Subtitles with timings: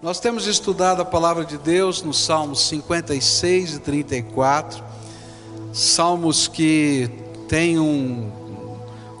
[0.00, 4.84] Nós temos estudado a palavra de Deus nos Salmos 56 e 34,
[5.72, 7.10] salmos que
[7.48, 8.30] têm um,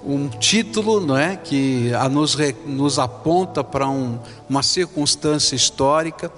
[0.04, 6.30] um título não é, que a nos, nos aponta para um, uma circunstância histórica,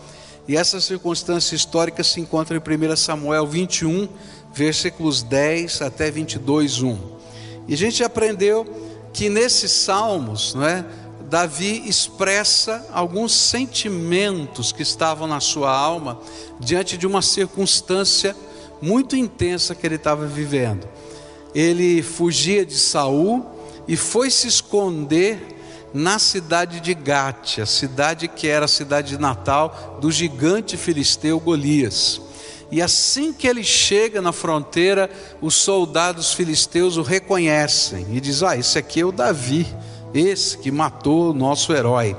[0.49, 4.09] e essa circunstância histórica se encontra em 1 Samuel 21,
[4.55, 6.99] versículos 10 até 22, 1.
[7.69, 8.67] E a gente aprendeu
[9.13, 10.83] que nesses salmos, não é?
[11.31, 16.21] Davi expressa alguns sentimentos que estavam na sua alma
[16.59, 18.35] diante de uma circunstância
[18.83, 20.89] muito intensa que ele estava vivendo.
[21.55, 23.47] Ele fugia de Saul
[23.87, 25.57] e foi se esconder
[25.95, 32.21] na cidade de Gate, a cidade que era a cidade natal do gigante filisteu Golias.
[32.73, 35.09] E assim que ele chega na fronteira,
[35.41, 39.65] os soldados filisteus o reconhecem e dizem: Ah, esse aqui é o Davi
[40.15, 42.17] esse que matou o nosso herói.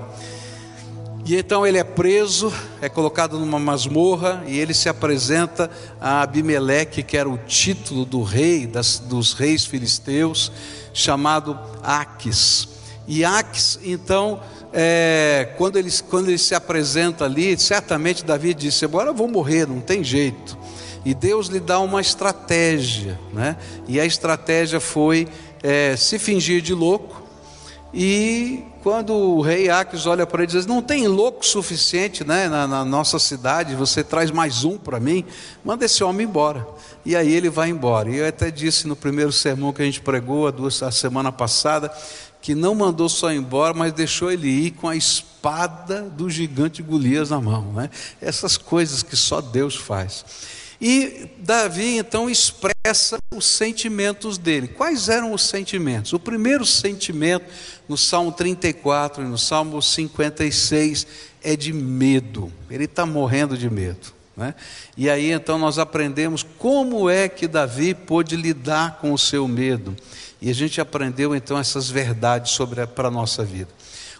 [1.25, 5.69] E então ele é preso, é colocado numa masmorra e ele se apresenta
[5.99, 10.51] a Abimeleque, que era o título do rei, das, dos reis filisteus,
[10.93, 12.67] chamado Aques.
[13.07, 14.41] E Aques, então,
[14.73, 19.67] é, quando, ele, quando ele se apresenta ali, certamente Davi disse: Agora eu vou morrer,
[19.67, 20.57] não tem jeito.
[21.05, 23.57] E Deus lhe dá uma estratégia, né?
[23.87, 25.27] e a estratégia foi
[25.63, 27.20] é, se fingir de louco
[27.93, 32.47] e quando o rei Aques olha para ele e diz: Não tem louco suficiente né,
[32.47, 35.25] na, na nossa cidade, você traz mais um para mim,
[35.63, 36.65] manda esse homem embora.
[37.05, 38.09] E aí ele vai embora.
[38.09, 41.31] E eu até disse no primeiro sermão que a gente pregou a, duas, a semana
[41.31, 41.91] passada,
[42.41, 47.29] que não mandou só embora, mas deixou ele ir com a espada do gigante Golias
[47.29, 47.73] na mão.
[47.73, 47.89] Né?
[48.21, 50.25] Essas coisas que só Deus faz.
[50.81, 54.67] E Davi então expressa os sentimentos dele.
[54.67, 56.11] Quais eram os sentimentos?
[56.11, 57.45] O primeiro sentimento,
[57.91, 61.05] no Salmo 34 e no Salmo 56,
[61.43, 62.49] é de medo.
[62.69, 64.13] Ele está morrendo de medo.
[64.37, 64.55] Né?
[64.95, 69.93] E aí então nós aprendemos como é que Davi pôde lidar com o seu medo.
[70.41, 73.67] E a gente aprendeu então essas verdades sobre para a nossa vida.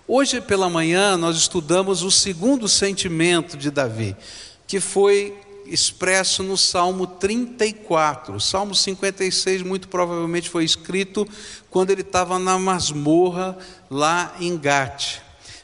[0.06, 4.18] Hoje pela manhã nós estudamos o segundo sentimento de Davi,
[4.68, 5.34] que foi
[5.74, 8.36] expresso no Salmo 34.
[8.36, 11.28] O Salmo 56 muito provavelmente foi escrito
[11.70, 13.58] quando ele estava na masmorra
[13.90, 15.20] lá em Gate.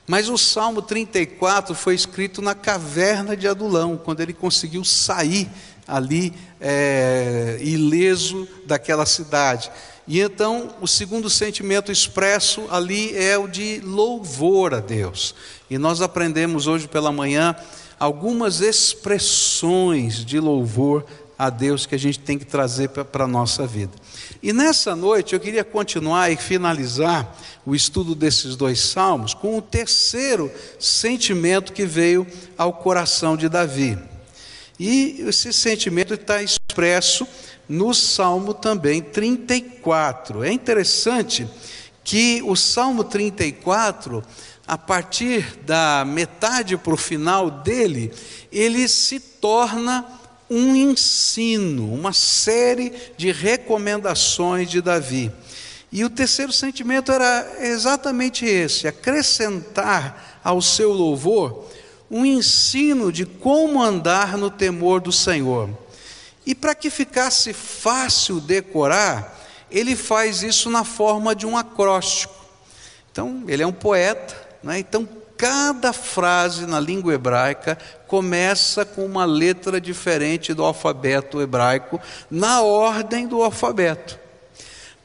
[0.08, 5.50] Mas o Salmo 34 foi escrito na caverna de Adulão, quando ele conseguiu sair
[5.86, 9.70] ali é, ileso daquela cidade.
[10.08, 15.36] E então o segundo sentimento expresso ali é o de louvor a Deus.
[15.70, 17.54] E nós aprendemos hoje pela manhã
[18.00, 21.06] algumas expressões de louvor
[21.38, 23.94] a Deus que a gente tem que trazer para a nossa vida.
[24.42, 29.62] E nessa noite eu queria continuar e finalizar o estudo desses dois salmos com o
[29.62, 32.26] terceiro sentimento que veio
[32.58, 33.98] ao coração de Davi.
[34.80, 37.28] E esse sentimento está expresso
[37.68, 40.44] no Salmo também 34.
[40.44, 41.48] É interessante
[42.04, 44.24] que o Salmo 34
[44.68, 48.12] a partir da metade para o final dele,
[48.52, 50.06] ele se torna
[50.50, 55.32] um ensino, uma série de recomendações de Davi.
[55.92, 61.66] E o terceiro sentimento era exatamente esse: acrescentar ao seu louvor
[62.10, 65.70] um ensino de como andar no temor do Senhor.
[66.46, 69.38] E para que ficasse fácil decorar,
[69.70, 72.36] ele faz isso na forma de um acróstico.
[73.12, 74.80] Então, ele é um poeta, né?
[74.80, 75.08] Então,
[75.38, 83.28] cada frase na língua hebraica começa com uma letra diferente do alfabeto hebraico, na ordem
[83.28, 84.20] do alfabeto,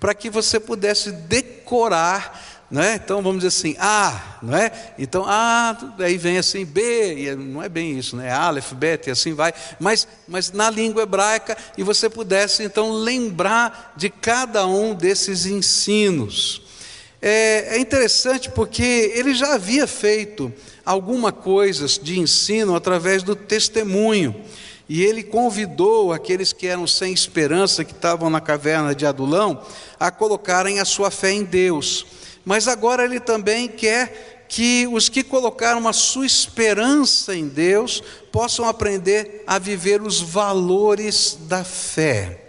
[0.00, 2.50] para que você pudesse decorar.
[2.68, 2.94] Né?
[2.94, 4.72] Então vamos dizer assim, A, não é?
[4.98, 8.32] Então A, aí vem assim B, e não é bem isso, né?
[8.32, 13.92] Aleph, Bet, e assim vai, mas, mas na língua hebraica, e você pudesse então lembrar
[13.94, 16.71] de cada um desses ensinos.
[17.24, 20.52] É, é interessante porque ele já havia feito
[20.84, 24.34] alguma coisa de ensino através do testemunho.
[24.88, 29.64] E ele convidou aqueles que eram sem esperança, que estavam na caverna de Adulão,
[30.00, 32.04] a colocarem a sua fé em Deus.
[32.44, 38.02] Mas agora ele também quer que os que colocaram a sua esperança em Deus
[38.32, 42.40] possam aprender a viver os valores da fé.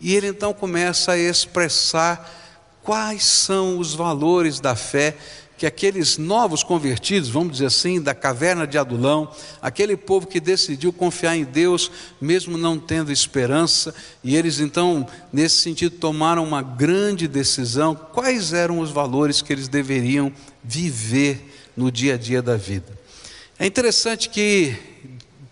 [0.00, 2.43] E ele então começa a expressar
[2.84, 5.16] quais são os valores da fé
[5.56, 9.30] que aqueles novos convertidos, vamos dizer assim, da caverna de Adulão,
[9.62, 11.90] aquele povo que decidiu confiar em Deus,
[12.20, 18.80] mesmo não tendo esperança, e eles então, nesse sentido, tomaram uma grande decisão: quais eram
[18.80, 20.32] os valores que eles deveriam
[20.62, 22.92] viver no dia a dia da vida.
[23.58, 24.76] É interessante que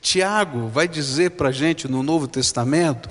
[0.01, 3.09] Tiago vai dizer para a gente no Novo Testamento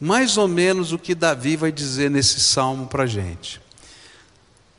[0.00, 3.60] mais ou menos o que Davi vai dizer nesse salmo para a gente.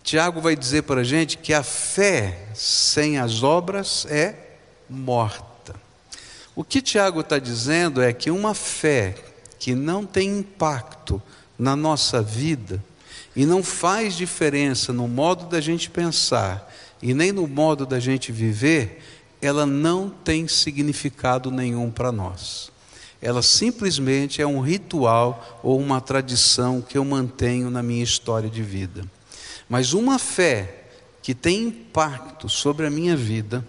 [0.04, 4.36] Tiago vai dizer para a gente que a fé sem as obras é
[4.90, 5.76] morta.
[6.56, 9.16] O que Tiago está dizendo é que uma fé
[9.60, 11.22] que não tem impacto
[11.58, 12.84] na nossa vida
[13.36, 16.70] e não faz diferença no modo da gente pensar
[17.02, 19.04] e nem no modo da gente viver,
[19.40, 22.71] ela não tem significado nenhum para nós.
[23.22, 28.64] Ela simplesmente é um ritual ou uma tradição que eu mantenho na minha história de
[28.64, 29.06] vida.
[29.70, 30.86] Mas uma fé
[31.22, 33.66] que tem impacto sobre a minha vida,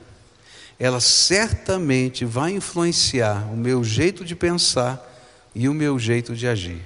[0.78, 5.08] ela certamente vai influenciar o meu jeito de pensar
[5.54, 6.82] e o meu jeito de agir.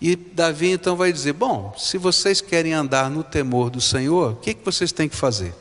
[0.00, 4.36] E Davi então vai dizer: Bom, se vocês querem andar no temor do Senhor, o
[4.36, 5.54] que, que vocês têm que fazer?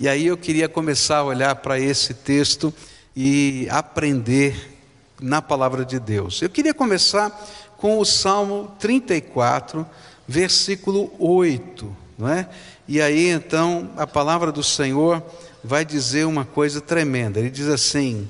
[0.00, 2.74] E aí eu queria começar a olhar para esse texto
[3.14, 4.75] e aprender
[5.20, 6.40] na palavra de Deus.
[6.42, 7.30] Eu queria começar
[7.76, 9.86] com o Salmo 34,
[10.26, 12.48] versículo 8, não é?
[12.88, 15.22] E aí então a palavra do Senhor
[15.62, 17.40] vai dizer uma coisa tremenda.
[17.40, 18.28] Ele diz assim: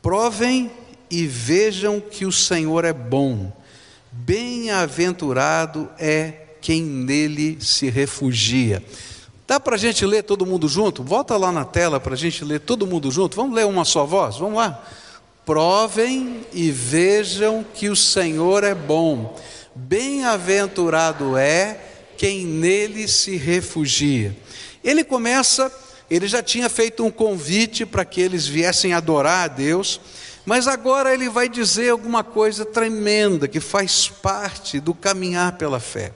[0.00, 0.70] Provem
[1.10, 3.52] e vejam que o Senhor é bom.
[4.12, 8.82] Bem-aventurado é quem nele se refugia.
[9.46, 11.02] Dá para a gente ler todo mundo junto?
[11.02, 13.36] Volta lá na tela para a gente ler todo mundo junto.
[13.36, 14.36] Vamos ler uma só voz?
[14.36, 14.84] Vamos lá.
[15.48, 19.34] Provem e vejam que o Senhor é bom
[19.74, 21.80] Bem-aventurado é
[22.18, 24.36] quem nele se refugia.
[24.84, 25.72] Ele começa,
[26.10, 29.98] ele já tinha feito um convite para que eles viessem adorar a Deus,
[30.44, 36.12] mas agora ele vai dizer alguma coisa tremenda que faz parte do caminhar pela fé.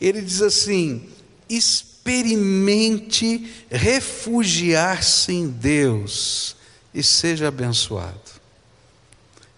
[0.00, 1.10] Ele diz assim:
[1.46, 6.56] experimente refugiar-se em Deus
[6.94, 8.25] e seja abençoado.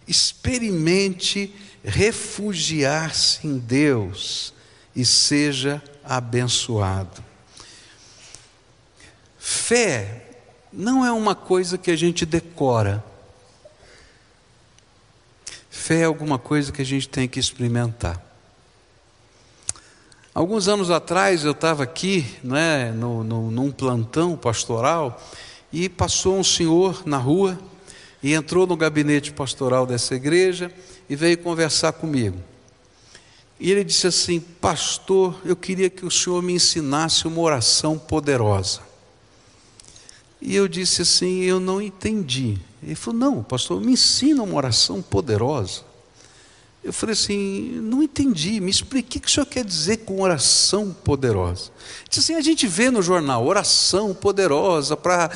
[0.08, 4.52] Experimente refugiar-se em Deus
[4.96, 7.22] e seja abençoado.
[9.38, 10.26] Fé
[10.72, 13.05] não é uma coisa que a gente decora.
[15.70, 18.22] Fé é alguma coisa que a gente tem que experimentar.
[20.34, 25.20] Alguns anos atrás eu estava aqui, né, no, no, num plantão pastoral,
[25.72, 27.58] e passou um senhor na rua
[28.22, 30.72] e entrou no gabinete pastoral dessa igreja
[31.08, 32.38] e veio conversar comigo.
[33.60, 38.80] E ele disse assim: Pastor, eu queria que o senhor me ensinasse uma oração poderosa.
[40.40, 42.58] E eu disse assim: Eu não entendi.
[42.82, 45.82] Ele falou: Não, pastor, me ensina uma oração poderosa.
[46.82, 50.94] Eu falei assim: Não entendi, me explique o que o senhor quer dizer com oração
[51.04, 51.72] poderosa.
[52.00, 55.28] Ele disse assim: A gente vê no jornal oração poderosa para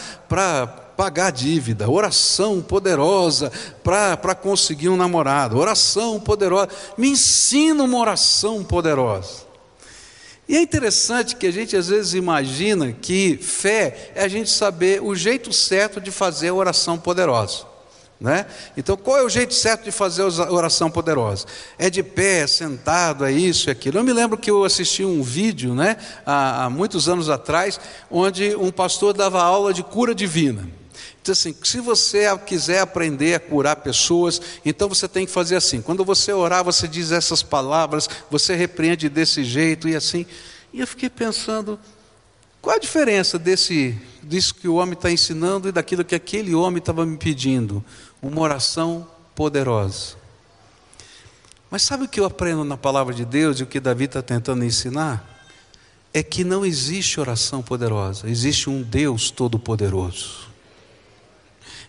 [0.96, 3.50] pagar dívida, oração poderosa
[3.82, 6.68] para conseguir um namorado, oração poderosa.
[6.96, 9.52] Me ensina uma oração poderosa.
[10.48, 15.02] E é interessante que a gente às vezes imagina que fé é a gente saber
[15.02, 17.72] o jeito certo de fazer a oração poderosa.
[18.20, 18.46] Né?
[18.76, 21.44] Então, qual é o jeito certo de fazer a oração poderosa?
[21.76, 23.98] É de pé, é sentado, é isso, é aquilo.
[23.98, 28.54] Eu me lembro que eu assisti um vídeo, né, há, há muitos anos atrás, onde
[28.54, 30.81] um pastor dava aula de cura divina.
[31.22, 35.80] Diz assim: se você quiser aprender a curar pessoas, então você tem que fazer assim.
[35.80, 40.26] Quando você orar, você diz essas palavras, você repreende desse jeito e assim.
[40.72, 41.78] E eu fiquei pensando:
[42.60, 46.78] qual a diferença desse, disso que o homem está ensinando e daquilo que aquele homem
[46.78, 47.84] estava me pedindo?
[48.20, 50.16] Uma oração poderosa.
[51.68, 54.20] Mas sabe o que eu aprendo na palavra de Deus e o que Davi está
[54.20, 55.28] tentando ensinar?
[56.12, 60.51] É que não existe oração poderosa, existe um Deus todo-poderoso.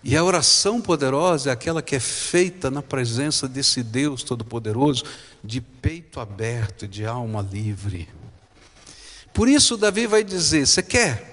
[0.03, 5.05] E a oração poderosa é aquela que é feita na presença desse Deus Todo-Poderoso,
[5.41, 8.09] de peito aberto, de alma livre.
[9.33, 11.31] Por isso, Davi vai dizer: Você quer?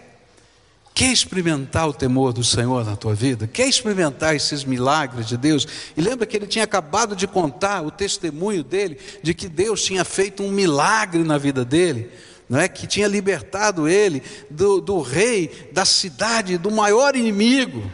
[0.95, 3.47] Quer experimentar o temor do Senhor na tua vida?
[3.47, 5.67] Quer experimentar esses milagres de Deus?
[5.97, 10.05] E lembra que ele tinha acabado de contar o testemunho dele de que Deus tinha
[10.05, 12.11] feito um milagre na vida dele,
[12.49, 12.69] não é?
[12.69, 17.91] Que tinha libertado ele do, do rei, da cidade, do maior inimigo.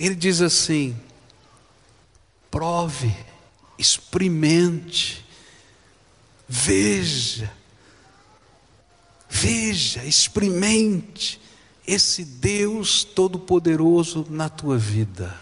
[0.00, 0.96] Ele diz assim:
[2.50, 3.14] prove,
[3.78, 5.22] experimente,
[6.48, 7.52] veja,
[9.28, 11.38] veja, experimente
[11.86, 15.38] esse Deus Todo-Poderoso na tua vida.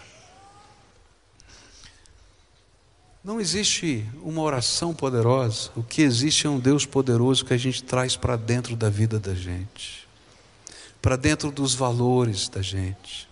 [3.23, 7.81] Não existe uma oração poderosa, o que existe é um Deus poderoso que a gente
[7.81, 10.05] traz para dentro da vida da gente.
[11.01, 13.28] para dentro dos valores da gente.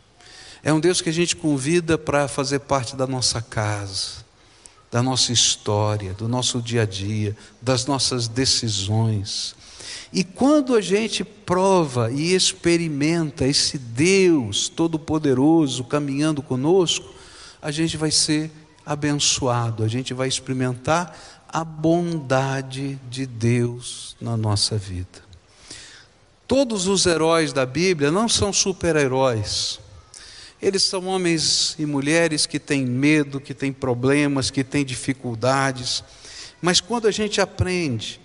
[0.68, 4.26] É um Deus que a gente convida para fazer parte da nossa casa,
[4.92, 9.56] da nossa história, do nosso dia a dia, das nossas decisões.
[10.12, 17.16] E quando a gente prova e experimenta esse Deus Todo-Poderoso caminhando conosco,
[17.62, 18.52] a gente vai ser
[18.86, 25.24] abençoado, a gente vai experimentar a bondade de Deus na nossa vida.
[26.46, 29.80] Todos os heróis da Bíblia não são super-heróis.
[30.62, 36.04] Eles são homens e mulheres que têm medo, que têm problemas, que têm dificuldades.
[36.62, 38.20] Mas quando a gente aprende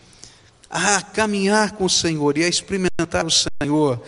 [0.70, 4.02] a caminhar com o Senhor e a experimentar o Senhor,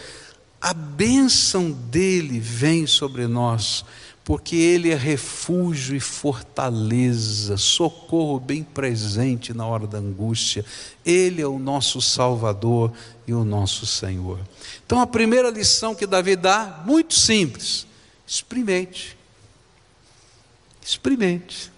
[0.60, 3.84] a bênção dele vem sobre nós,
[4.24, 10.64] porque ele é refúgio e fortaleza, socorro bem presente na hora da angústia.
[11.04, 12.90] Ele é o nosso Salvador
[13.26, 14.40] e o nosso Senhor.
[14.86, 17.86] Então a primeira lição que Davi dá, muito simples:
[18.26, 19.16] experimente.
[20.82, 21.72] Experimente.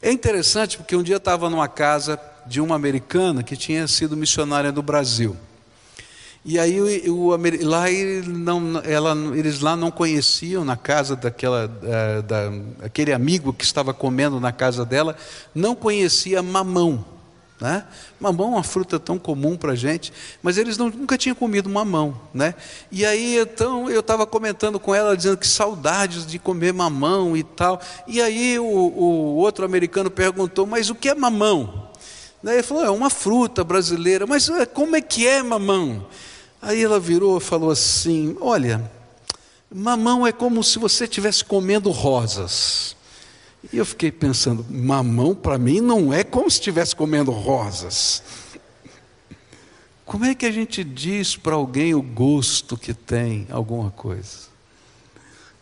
[0.00, 4.16] É interessante porque um dia eu estava numa casa de uma americana que tinha sido
[4.16, 5.36] missionária do Brasil.
[6.44, 11.66] E aí o, o, lá ele não, ela, eles lá não conheciam na casa daquela,
[11.66, 15.16] da, da, aquele amigo que estava comendo na casa dela,
[15.54, 17.04] não conhecia mamão.
[17.60, 17.84] Né?
[18.20, 22.20] Mamão é uma fruta tão comum para gente, mas eles não, nunca tinham comido mamão.
[22.32, 22.54] Né?
[22.90, 27.42] E aí então eu estava comentando com ela, dizendo que saudades de comer mamão e
[27.42, 27.80] tal.
[28.06, 31.88] E aí o, o outro americano perguntou: Mas o que é mamão?
[32.40, 36.06] Daí ele falou: É uma fruta brasileira, mas eh, como é que é mamão?
[36.62, 38.88] Aí ela virou e falou assim: Olha,
[39.68, 42.96] mamão é como se você estivesse comendo rosas.
[43.72, 48.22] E eu fiquei pensando: mamão para mim não é como se estivesse comendo rosas.
[50.04, 54.48] Como é que a gente diz para alguém o gosto que tem alguma coisa?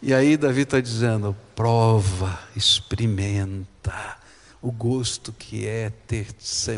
[0.00, 4.16] E aí Davi está dizendo: prova, experimenta
[4.62, 6.26] o gosto que é ter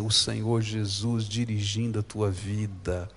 [0.02, 3.08] o Senhor Jesus dirigindo a tua vida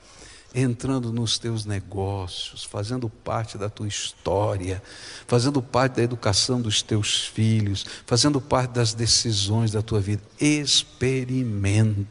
[0.54, 4.84] entrando nos teus negócios, fazendo parte da tua história,
[5.26, 10.22] fazendo parte da educação dos teus filhos, fazendo parte das decisões da tua vida.
[10.40, 12.02] Experimenta.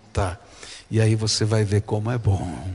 [0.90, 2.66] E aí você vai ver como é bom,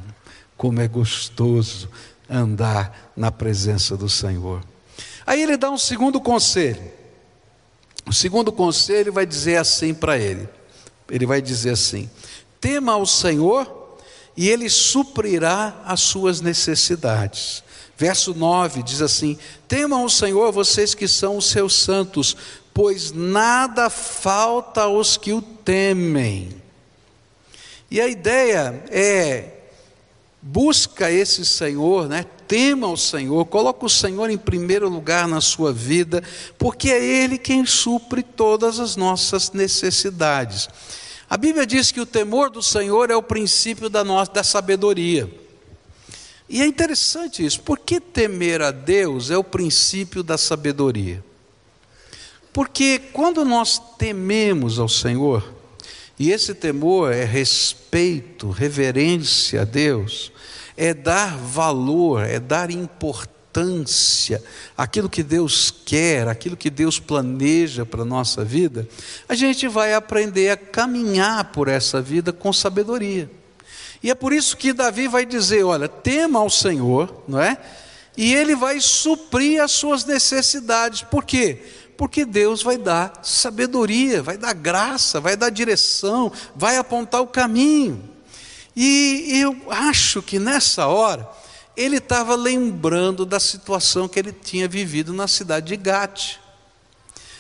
[0.56, 1.90] como é gostoso
[2.30, 4.64] andar na presença do Senhor.
[5.26, 6.94] Aí ele dá um segundo conselho.
[8.08, 10.48] O segundo conselho vai dizer assim para ele:
[11.10, 12.08] ele vai dizer assim:
[12.62, 13.85] tema ao Senhor
[14.36, 17.64] e ele suprirá as suas necessidades.
[17.98, 19.38] Verso 9 diz assim:
[19.68, 22.36] Temam o Senhor, vocês que são os seus santos,
[22.74, 26.50] pois nada falta aos que o temem.
[27.90, 29.50] E a ideia é:
[30.42, 32.26] busca esse Senhor, né?
[32.48, 36.24] tema o Senhor, coloca o Senhor em primeiro lugar na sua vida,
[36.58, 40.70] porque é Ele quem supre todas as nossas necessidades.
[41.30, 45.30] A Bíblia diz que o temor do Senhor é o princípio da nossa da sabedoria.
[46.48, 51.24] E é interessante isso, porque temer a Deus é o princípio da sabedoria.
[52.54, 55.44] Porque quando nós tememos ao Senhor,
[56.18, 60.32] e esse temor é respeito, reverência a Deus,
[60.78, 64.44] é dar valor, é dar importância importância,
[64.78, 68.88] aquilo que Deus quer, aquilo que Deus planeja para a nossa vida,
[69.30, 73.30] a gente vai aprender a caminhar por essa vida com sabedoria.
[74.04, 77.58] E é por isso que Davi vai dizer: olha, tema ao Senhor, não é?
[78.18, 81.02] E ele vai suprir as suas necessidades.
[81.02, 81.62] Por quê?
[81.98, 88.04] Porque Deus vai dar sabedoria, vai dar graça, vai dar direção, vai apontar o caminho.
[88.76, 91.28] E eu acho que nessa hora,
[91.76, 96.38] ele estava lembrando da situação que ele tinha vivido na cidade de Gate.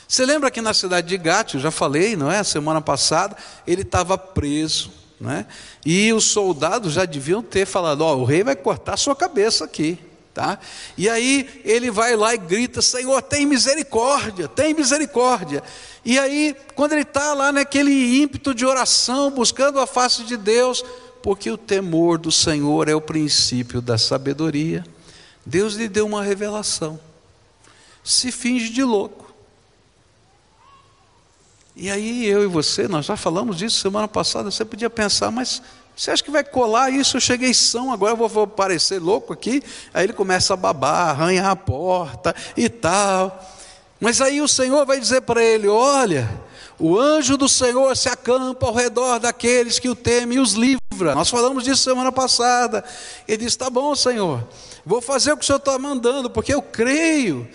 [0.07, 2.43] Você lembra que na cidade de Gate, eu já falei, não é?
[2.43, 5.45] Semana passada, ele estava preso, não é?
[5.85, 9.15] E os soldados já deviam ter falado: Ó, oh, o rei vai cortar a sua
[9.15, 9.97] cabeça aqui,
[10.33, 10.59] tá?
[10.97, 15.63] E aí ele vai lá e grita: Senhor, tem misericórdia, tem misericórdia.
[16.03, 20.85] E aí, quando ele está lá naquele ímpeto de oração, buscando a face de Deus,
[21.25, 24.85] porque o temor do Senhor é o princípio da sabedoria.
[25.43, 26.99] Deus lhe deu uma revelação.
[28.03, 29.33] Se finge de louco.
[31.75, 35.63] E aí eu e você, nós já falamos disso semana passada, você podia pensar, mas
[35.95, 37.17] você acha que vai colar isso?
[37.17, 39.63] Eu cheguei são, agora eu vou, vou parecer louco aqui.
[39.95, 43.43] Aí ele começa a babar, arranhar a porta e tal.
[43.99, 46.29] Mas aí o Senhor vai dizer para ele: olha,
[46.77, 51.15] O anjo do Senhor se acampa ao redor daqueles que o temem e os livra.
[51.15, 52.83] Nós falamos disso semana passada.
[53.27, 54.45] Ele diz: Tá bom, Senhor,
[54.85, 57.47] vou fazer o que o Senhor está mandando, porque eu creio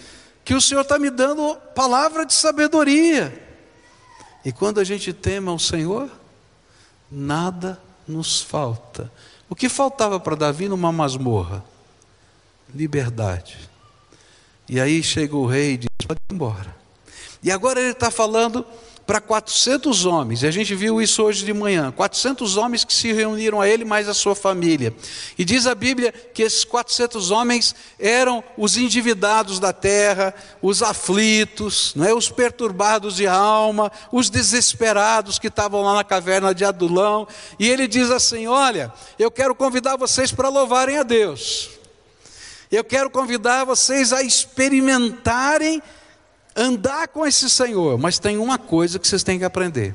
[0.45, 3.47] que o Senhor está me dando palavra de sabedoria.
[4.45, 6.11] E quando a gente teme ao Senhor,
[7.11, 9.13] nada nos falta.
[9.49, 11.63] O que faltava para Davi numa masmorra?
[12.75, 13.69] Liberdade.
[14.69, 16.75] E aí chega o rei e diz: pode ir embora.
[17.43, 18.65] E agora ele está falando
[19.11, 23.13] para 400 homens, e a gente viu isso hoje de manhã: 400 homens que se
[23.13, 24.95] reuniram a ele, mais a sua família.
[25.37, 31.93] E diz a Bíblia que esses 400 homens eram os endividados da terra, os aflitos,
[31.97, 32.15] não é?
[32.15, 37.27] os perturbados de alma, os desesperados que estavam lá na caverna de Adulão.
[37.59, 41.71] E ele diz assim: Olha, eu quero convidar vocês para louvarem a Deus.
[42.71, 45.83] Eu quero convidar vocês a experimentarem
[46.61, 49.95] andar com esse Senhor, mas tem uma coisa que vocês têm que aprender: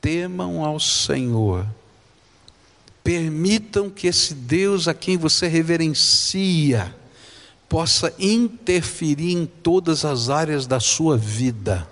[0.00, 1.66] temam ao Senhor.
[3.02, 6.94] Permitam que esse Deus a quem você reverencia
[7.68, 11.88] possa interferir em todas as áreas da sua vida.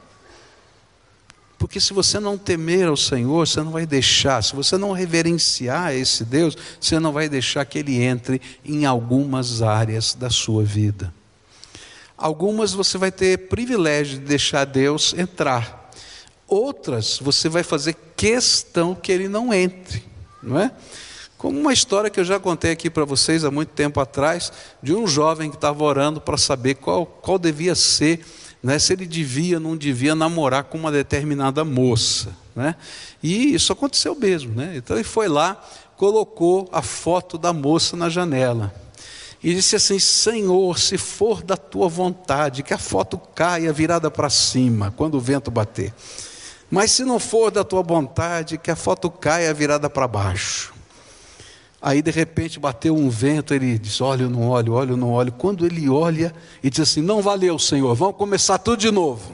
[1.58, 5.92] Porque se você não temer ao Senhor, você não vai deixar, se você não reverenciar
[5.92, 11.12] esse Deus, você não vai deixar que ele entre em algumas áreas da sua vida.
[12.18, 15.88] Algumas você vai ter privilégio de deixar Deus entrar.
[16.48, 20.02] Outras você vai fazer questão que ele não entre,
[20.42, 20.72] não é?
[21.36, 24.92] Como uma história que eu já contei aqui para vocês há muito tempo atrás, de
[24.92, 28.26] um jovem que estava orando para saber qual, qual devia ser,
[28.60, 32.36] né, se ele devia ou não devia namorar com uma determinada moça.
[32.56, 32.74] Né?
[33.22, 34.52] E isso aconteceu mesmo.
[34.52, 34.72] Né?
[34.74, 35.64] Então ele foi lá,
[35.96, 38.74] colocou a foto da moça na janela
[39.42, 44.30] e disse assim: Senhor, se for da tua vontade, que a foto caia virada para
[44.30, 45.92] cima quando o vento bater.
[46.70, 50.74] Mas se não for da tua vontade, que a foto caia virada para baixo.
[51.80, 55.12] Aí de repente bateu um vento, ele diz: Olha, eu não olho, olha, eu não
[55.12, 55.32] olho.
[55.32, 59.32] Quando ele olha e diz assim: Não valeu, Senhor, vamos começar tudo de novo.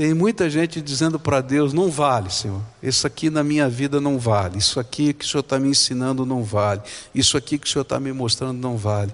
[0.00, 2.62] Tem muita gente dizendo para Deus: não vale, Senhor.
[2.82, 4.56] Isso aqui na minha vida não vale.
[4.56, 6.80] Isso aqui que o Senhor está me ensinando não vale.
[7.14, 9.12] Isso aqui que o Senhor está me mostrando não vale.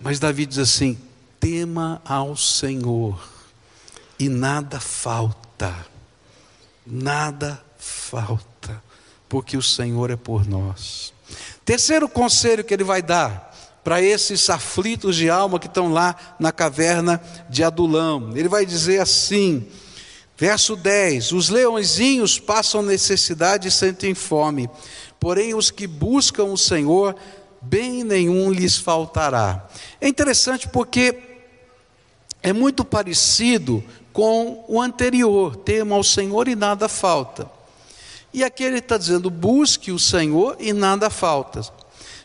[0.00, 0.98] Mas Davi diz assim:
[1.38, 3.22] tema ao Senhor
[4.18, 5.76] e nada falta.
[6.86, 8.82] Nada falta,
[9.28, 11.12] porque o Senhor é por nós.
[11.62, 16.50] Terceiro conselho que ele vai dar para esses aflitos de alma que estão lá na
[16.50, 18.32] caverna de Adulão.
[18.34, 19.68] Ele vai dizer assim:
[20.36, 24.68] Verso 10: Os leõezinhos passam necessidade e sentem fome,
[25.20, 27.14] porém os que buscam o Senhor,
[27.60, 29.68] bem nenhum lhes faltará.
[30.00, 31.18] É interessante porque
[32.42, 37.48] é muito parecido com o anterior: tema ao Senhor e nada falta.
[38.32, 41.62] E aqui ele está dizendo: busque o Senhor e nada falta.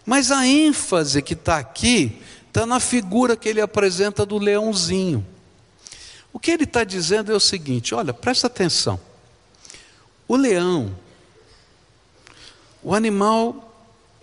[0.06, 5.26] Mas a ênfase que está aqui está na figura que ele apresenta do leãozinho.
[6.38, 9.00] O que ele está dizendo é o seguinte: olha, presta atenção.
[10.28, 10.96] O leão,
[12.84, 13.74] o animal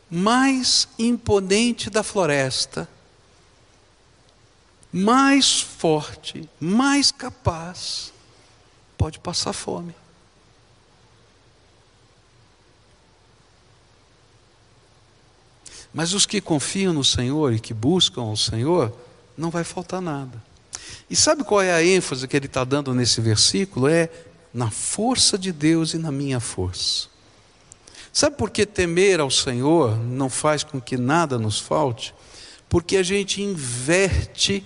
[0.09, 2.88] mais imponente da floresta,
[4.92, 8.12] mais forte, mais capaz,
[8.96, 9.92] pode passar fome.
[15.92, 18.96] Mas os que confiam no Senhor e que buscam o Senhor,
[19.37, 20.53] não vai faltar nada.
[21.08, 23.88] E sabe qual é a ênfase que ele está dando nesse versículo?
[23.88, 24.08] É
[24.52, 27.08] na força de Deus e na minha força.
[28.12, 32.14] Sabe por que temer ao Senhor não faz com que nada nos falte?
[32.68, 34.64] Porque a gente inverte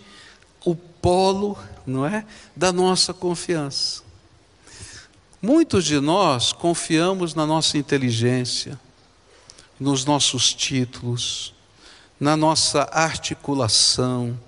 [0.64, 4.02] o polo, não é, da nossa confiança.
[5.40, 8.78] Muitos de nós confiamos na nossa inteligência,
[9.80, 11.54] nos nossos títulos,
[12.20, 14.38] na nossa articulação,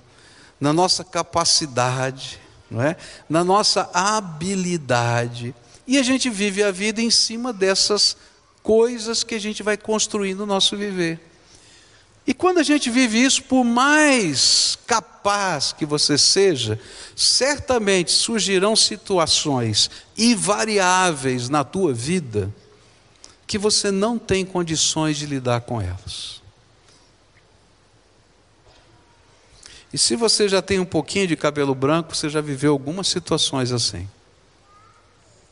[0.61, 2.38] na nossa capacidade,
[2.70, 2.96] não é?
[3.29, 5.55] na nossa habilidade.
[5.87, 8.16] E a gente vive a vida em cima dessas
[8.62, 11.18] coisas que a gente vai construindo no nosso viver.
[12.27, 16.79] E quando a gente vive isso, por mais capaz que você seja,
[17.16, 22.55] certamente surgirão situações invariáveis na tua vida
[23.46, 26.40] que você não tem condições de lidar com elas.
[29.92, 33.72] E se você já tem um pouquinho de cabelo branco, você já viveu algumas situações
[33.72, 34.09] assim.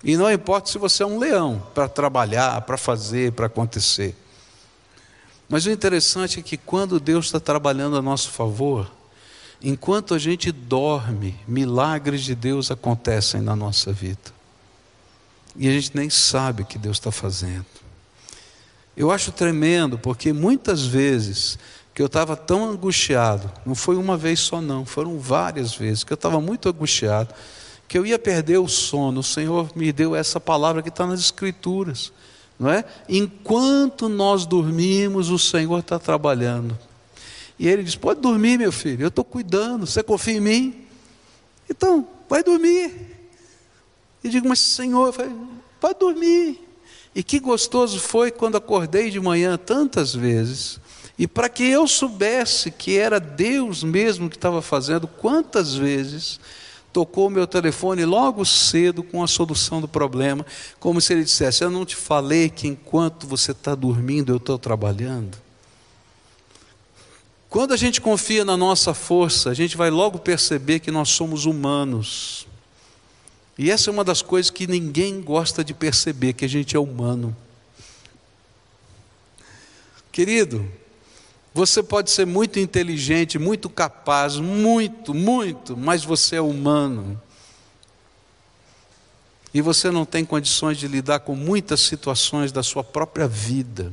[0.03, 4.15] E não importa se você é um leão para trabalhar, para fazer, para acontecer.
[5.49, 8.89] Mas o interessante é que quando Deus está trabalhando a nosso favor,
[9.63, 14.39] Enquanto a gente dorme, milagres de Deus acontecem na nossa vida.
[15.57, 17.67] E a gente nem sabe o que Deus está fazendo.
[18.97, 21.59] Eu acho tremendo, porque muitas vezes
[21.99, 26.13] que eu estava tão angustiado, não foi uma vez só, não, foram várias vezes, que
[26.13, 27.35] eu estava muito angustiado,
[27.89, 29.19] que eu ia perder o sono.
[29.19, 32.13] O Senhor me deu essa palavra que está nas Escrituras,
[32.57, 32.85] não é?
[33.09, 36.79] Enquanto nós dormimos, o Senhor está trabalhando.
[37.59, 40.87] E ele diz: Pode dormir, meu filho, eu estou cuidando, você confia em mim?
[41.69, 42.95] Então, vai dormir.
[44.23, 45.13] E digo: Mas Senhor,
[45.81, 46.65] pode dormir.
[47.13, 50.79] E que gostoso foi quando acordei de manhã tantas vezes.
[51.19, 56.39] E para que eu soubesse que era Deus mesmo que estava fazendo, quantas vezes
[56.93, 60.47] tocou o meu telefone logo cedo com a solução do problema,
[60.79, 64.59] como se ele dissesse: Eu não te falei que enquanto você está dormindo eu estou
[64.59, 65.37] trabalhando.
[67.49, 71.47] Quando a gente confia na nossa força, a gente vai logo perceber que nós somos
[71.47, 72.47] humanos.
[73.57, 76.79] E essa é uma das coisas que ninguém gosta de perceber, que a gente é
[76.79, 77.35] humano.
[80.13, 80.69] Querido,
[81.59, 87.21] você pode ser muito inteligente, muito capaz, muito, muito, mas você é humano.
[89.53, 93.93] E você não tem condições de lidar com muitas situações da sua própria vida.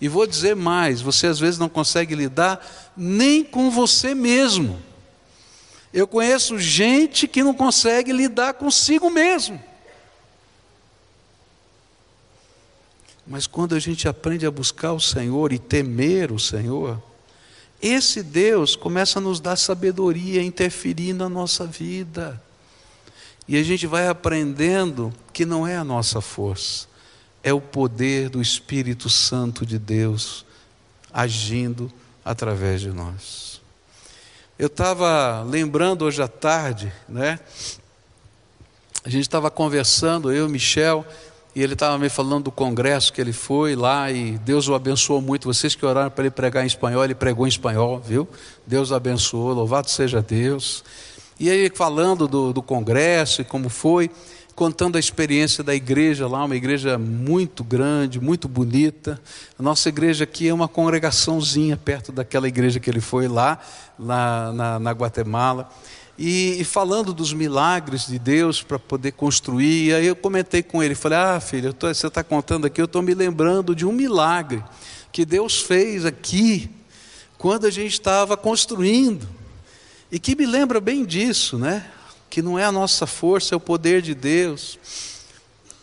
[0.00, 2.64] E vou dizer mais: você às vezes não consegue lidar
[2.96, 4.80] nem com você mesmo.
[5.92, 9.60] Eu conheço gente que não consegue lidar consigo mesmo.
[13.32, 17.02] Mas quando a gente aprende a buscar o Senhor e temer o Senhor,
[17.80, 22.38] esse Deus começa a nos dar sabedoria, interferir na nossa vida.
[23.48, 26.86] E a gente vai aprendendo que não é a nossa força,
[27.42, 30.44] é o poder do Espírito Santo de Deus
[31.10, 31.90] agindo
[32.22, 33.62] através de nós.
[34.58, 37.40] Eu estava lembrando hoje à tarde, né?
[39.02, 41.06] A gente estava conversando, eu e Michel,
[41.54, 45.20] e ele estava me falando do congresso que ele foi lá e Deus o abençoou
[45.20, 45.46] muito.
[45.52, 48.26] Vocês que oraram para ele pregar em espanhol, ele pregou em espanhol, viu?
[48.66, 50.82] Deus abençoou, louvado seja Deus.
[51.38, 54.10] E aí, falando do, do congresso e como foi,
[54.54, 59.20] contando a experiência da igreja lá, uma igreja muito grande, muito bonita.
[59.58, 63.58] A nossa igreja aqui é uma congregaçãozinha perto daquela igreja que ele foi lá,
[63.98, 65.68] lá na, na Guatemala.
[66.24, 70.80] E, e, falando dos milagres de Deus para poder construir, e aí eu comentei com
[70.80, 73.90] ele, falei, ah filho, tô, você está contando aqui, eu estou me lembrando de um
[73.90, 74.62] milagre
[75.10, 76.70] que Deus fez aqui,
[77.36, 79.28] quando a gente estava construindo,
[80.12, 81.84] e que me lembra bem disso, né?
[82.30, 84.78] que não é a nossa força, é o poder de Deus.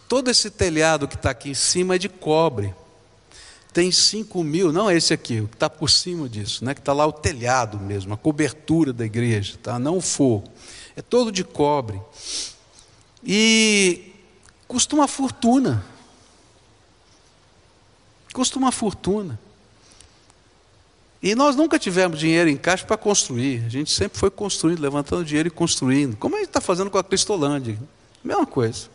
[0.07, 2.73] Todo esse telhado que está aqui em cima é de cobre.
[3.71, 6.73] Tem 5 mil, não é esse aqui, o que está por cima disso, né?
[6.73, 9.77] que está lá o telhado mesmo, a cobertura da igreja, tá?
[9.77, 10.49] não o fogo.
[10.95, 12.01] É todo de cobre.
[13.23, 14.11] E
[14.67, 15.85] custa uma fortuna.
[18.33, 19.39] Custa uma fortuna.
[21.21, 23.63] E nós nunca tivemos dinheiro em caixa para construir.
[23.65, 26.15] A gente sempre foi construindo, levantando dinheiro e construindo.
[26.15, 27.77] Como a gente está fazendo com a Cristolândia.
[28.23, 28.87] Mesma coisa.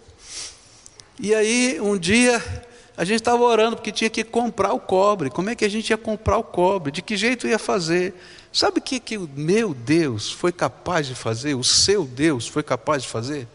[1.21, 2.43] E aí, um dia,
[2.97, 5.29] a gente estava orando porque tinha que comprar o cobre.
[5.29, 6.93] Como é que a gente ia comprar o cobre?
[6.93, 8.15] De que jeito ia fazer?
[8.53, 11.55] Sabe o que, que o meu Deus foi capaz de fazer?
[11.55, 13.49] O seu Deus foi capaz de fazer?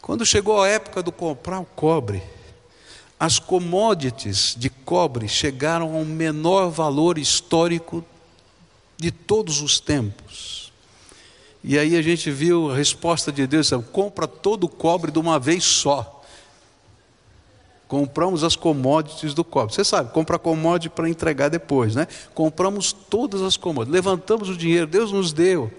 [0.00, 2.22] Quando chegou a época do comprar o cobre,
[3.20, 8.04] as commodities de cobre chegaram ao menor valor histórico
[8.96, 10.72] de todos os tempos.
[11.62, 15.38] E aí a gente viu a resposta de Deus: compra todo o cobre de uma
[15.38, 16.13] vez só.
[17.86, 19.74] Compramos as commodities do cobre.
[19.74, 22.06] Você sabe, compra commodity para entregar depois, né?
[22.34, 25.70] Compramos todas as commodities, levantamos o dinheiro, Deus nos deu.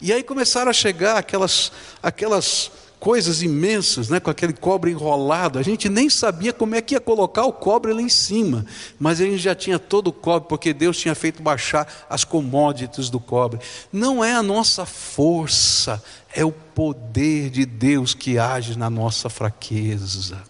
[0.00, 5.58] E aí começaram a chegar aquelas, aquelas coisas imensas, né, com aquele cobre enrolado.
[5.58, 8.66] A gente nem sabia como é que ia colocar o cobre lá em cima,
[8.98, 13.08] mas a gente já tinha todo o cobre, porque Deus tinha feito baixar as commodities
[13.08, 13.60] do cobre.
[13.92, 16.02] Não é a nossa força,
[16.34, 20.42] é o poder de Deus que age na nossa fraqueza.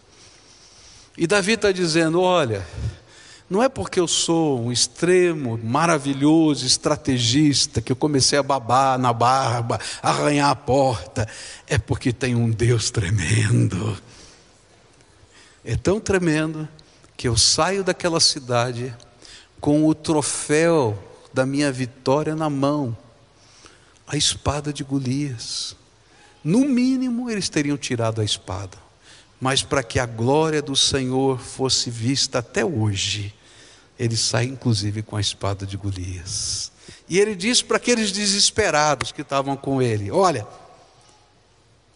[1.19, 2.65] E Davi está dizendo: olha,
[3.51, 9.13] não é porque eu sou um extremo, maravilhoso, estrategista, que eu comecei a babar na
[9.13, 11.29] barba, arranhar a porta.
[11.67, 14.01] É porque tem um Deus tremendo.
[15.65, 16.69] É tão tremendo
[17.17, 18.95] que eu saio daquela cidade
[19.61, 20.97] com o troféu
[21.35, 22.97] da minha vitória na mão
[24.07, 25.77] a espada de Golias.
[26.45, 28.79] No mínimo, eles teriam tirado a espada,
[29.41, 33.35] mas para que a glória do Senhor fosse vista até hoje
[33.99, 36.71] ele sai inclusive com a espada de Golias.
[37.09, 40.47] E ele diz para aqueles desesperados que estavam com ele: Olha,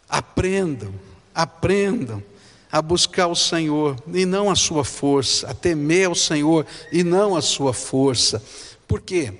[0.09, 0.93] aprendam,
[1.33, 2.21] aprendam
[2.71, 7.35] a buscar o Senhor e não a sua força, a temer ao Senhor e não
[7.35, 8.43] a sua força.
[8.87, 9.33] Por quê?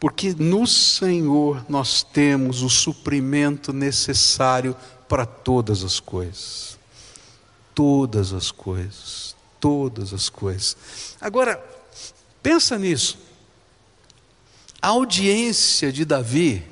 [0.00, 4.74] Porque no Senhor nós temos o suprimento necessário
[5.08, 6.77] para todas as coisas.
[7.78, 10.76] Todas as coisas, todas as coisas.
[11.20, 11.64] Agora,
[12.42, 13.16] pensa nisso.
[14.82, 16.66] A audiência de Davi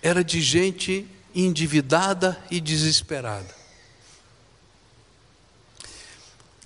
[0.00, 3.54] era de gente endividada e desesperada.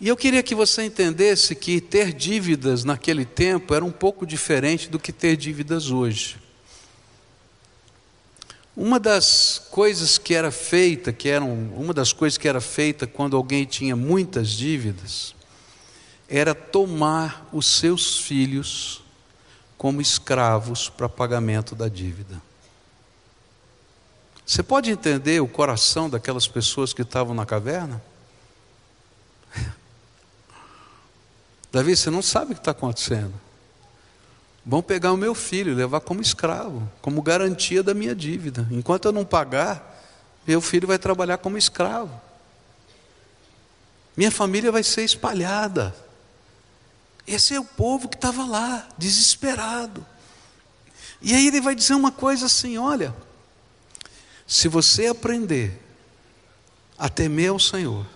[0.00, 4.88] E eu queria que você entendesse que ter dívidas naquele tempo era um pouco diferente
[4.88, 6.43] do que ter dívidas hoje.
[8.76, 13.36] Uma das coisas que era feita, que eram uma das coisas que era feita quando
[13.36, 15.34] alguém tinha muitas dívidas,
[16.28, 19.02] era tomar os seus filhos
[19.78, 22.42] como escravos para pagamento da dívida.
[24.44, 28.02] Você pode entender o coração daquelas pessoas que estavam na caverna?
[31.70, 33.32] Davi, você não sabe o que está acontecendo.
[34.66, 38.66] Vão pegar o meu filho e levar como escravo, como garantia da minha dívida.
[38.70, 39.94] Enquanto eu não pagar,
[40.46, 42.18] meu filho vai trabalhar como escravo.
[44.16, 45.94] Minha família vai ser espalhada.
[47.26, 50.06] Esse é o povo que estava lá, desesperado.
[51.20, 53.14] E aí ele vai dizer uma coisa assim: olha,
[54.46, 55.80] se você aprender
[56.98, 58.06] a temer ao Senhor,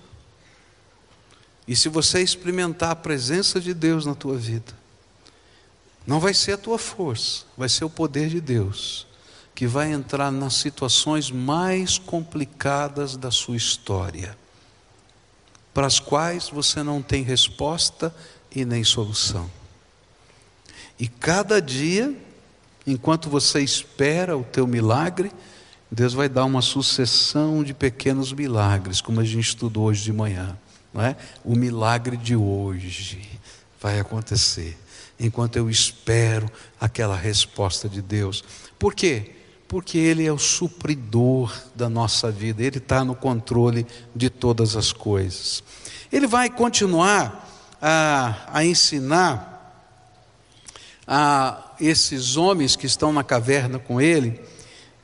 [1.66, 4.77] e se você experimentar a presença de Deus na tua vida,
[6.08, 9.06] não vai ser a tua força, vai ser o poder de Deus
[9.54, 14.36] que vai entrar nas situações mais complicadas da sua história,
[15.74, 18.14] para as quais você não tem resposta
[18.54, 19.50] e nem solução.
[20.98, 22.16] E cada dia,
[22.86, 25.32] enquanto você espera o teu milagre,
[25.90, 30.56] Deus vai dar uma sucessão de pequenos milagres, como a gente estudou hoje de manhã
[30.92, 31.16] não é?
[31.44, 33.28] O milagre de hoje
[33.80, 34.76] vai acontecer
[35.18, 36.50] enquanto eu espero
[36.80, 38.44] aquela resposta de Deus.
[38.78, 39.32] Por quê?
[39.66, 44.92] Porque Ele é o supridor da nossa vida, Ele está no controle de todas as
[44.92, 45.62] coisas.
[46.10, 47.46] Ele vai continuar
[47.80, 49.56] a, a ensinar
[51.06, 54.40] a esses homens que estão na caverna com Ele,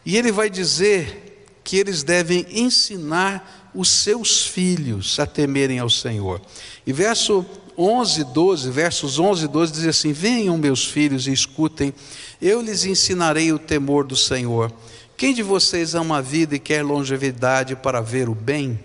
[0.05, 1.25] e Ele vai dizer
[1.65, 6.41] que eles devem ensinar os seus filhos a temerem ao Senhor.
[6.87, 7.45] E verso
[7.77, 11.93] 11, 12, versos 11 e 12 diz assim: Venham, meus filhos, e escutem,
[12.41, 14.73] eu lhes ensinarei o temor do Senhor.
[15.17, 18.79] Quem de vocês ama a vida e quer longevidade para ver o bem?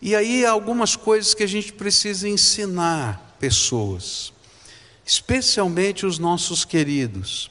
[0.00, 4.32] E aí há algumas coisas que a gente precisa ensinar pessoas,
[5.04, 7.50] especialmente os nossos queridos.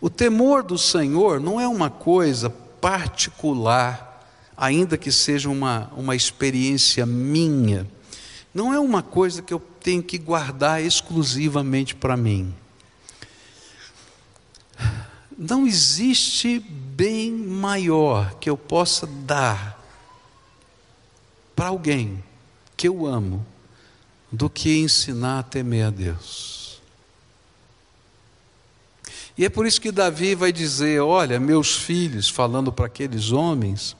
[0.00, 4.08] O temor do Senhor não é uma coisa particular
[4.58, 7.86] ainda que seja uma, uma experiência minha,
[8.58, 12.52] não é uma coisa que eu tenho que guardar exclusivamente para mim.
[15.38, 19.80] Não existe bem maior que eu possa dar
[21.54, 22.20] para alguém
[22.76, 23.46] que eu amo
[24.32, 26.82] do que ensinar a temer a Deus.
[29.36, 33.94] E é por isso que Davi vai dizer: Olha, meus filhos, falando para aqueles homens,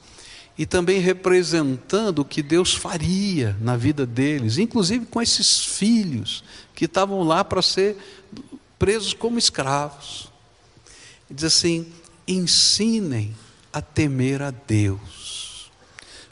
[0.59, 6.43] e também representando o que Deus faria na vida deles, inclusive com esses filhos
[6.75, 7.95] que estavam lá para ser
[8.77, 10.29] presos como escravos.
[11.31, 11.87] Diz assim:
[12.27, 13.33] ensinem
[13.71, 15.71] a temer a Deus,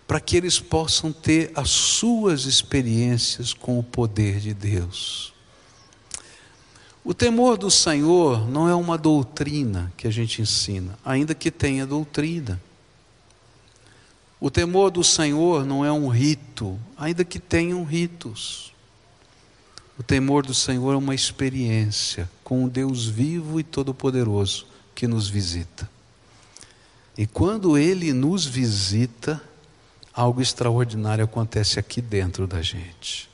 [0.05, 5.33] para que eles possam ter as suas experiências com o poder de Deus.
[7.01, 11.87] O temor do Senhor não é uma doutrina que a gente ensina, ainda que tenha
[11.87, 12.61] doutrina.
[14.39, 18.71] O temor do Senhor não é um rito, ainda que tenham ritos.
[19.97, 25.27] O temor do Senhor é uma experiência com o Deus vivo e todo-poderoso que nos
[25.27, 25.89] visita.
[27.17, 29.41] E quando Ele nos visita,
[30.13, 33.27] algo extraordinário acontece aqui dentro da gente.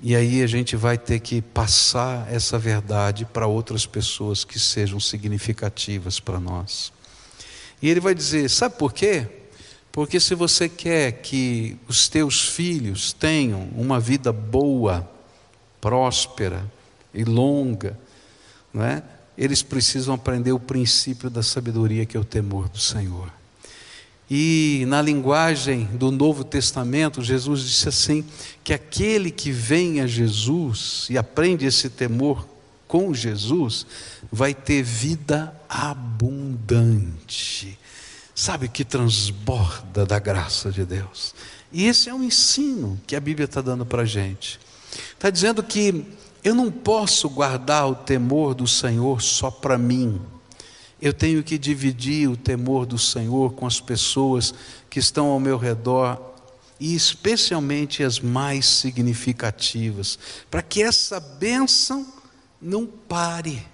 [0.00, 4.98] E aí a gente vai ter que passar essa verdade para outras pessoas que sejam
[4.98, 6.92] significativas para nós.
[7.80, 9.28] E Ele vai dizer: sabe por quê?
[9.94, 15.08] Porque se você quer que os teus filhos tenham uma vida boa,
[15.80, 16.68] próspera
[17.14, 17.96] e longa,
[18.72, 19.04] não é?
[19.38, 23.32] eles precisam aprender o princípio da sabedoria que é o temor do Senhor.
[24.28, 28.24] E na linguagem do Novo Testamento, Jesus disse assim:
[28.64, 32.48] que aquele que vem a Jesus e aprende esse temor
[32.88, 33.86] com Jesus,
[34.32, 37.78] vai ter vida abundante.
[38.34, 41.34] Sabe que transborda da graça de Deus.
[41.72, 44.58] E esse é um ensino que a Bíblia está dando para a gente.
[45.12, 46.04] Está dizendo que
[46.42, 50.20] eu não posso guardar o temor do Senhor só para mim.
[51.00, 54.52] Eu tenho que dividir o temor do Senhor com as pessoas
[54.90, 56.34] que estão ao meu redor
[56.78, 60.18] e especialmente as mais significativas,
[60.50, 62.06] para que essa bênção
[62.60, 63.64] não pare.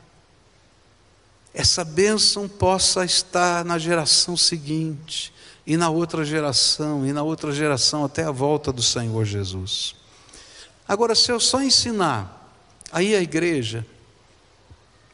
[1.52, 5.32] Essa bênção possa estar na geração seguinte,
[5.66, 9.94] e na outra geração, e na outra geração, até a volta do Senhor Jesus.
[10.86, 12.52] Agora, se eu só ensinar,
[12.90, 13.86] aí a igreja,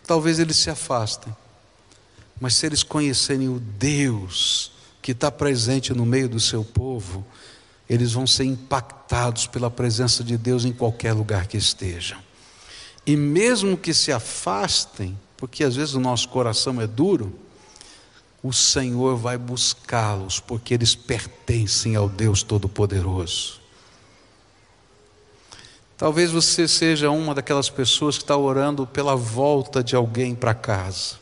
[0.06, 1.34] talvez eles se afastem,
[2.40, 4.72] mas se eles conhecerem o Deus
[5.02, 7.26] que está presente no meio do seu povo,
[7.88, 12.18] eles vão ser impactados pela presença de Deus em qualquer lugar que estejam.
[13.06, 17.32] E mesmo que se afastem, porque às vezes o nosso coração é duro,
[18.42, 23.60] o Senhor vai buscá-los, porque eles pertencem ao Deus Todo-Poderoso.
[25.96, 31.16] Talvez você seja uma daquelas pessoas que está orando pela volta de alguém para casa.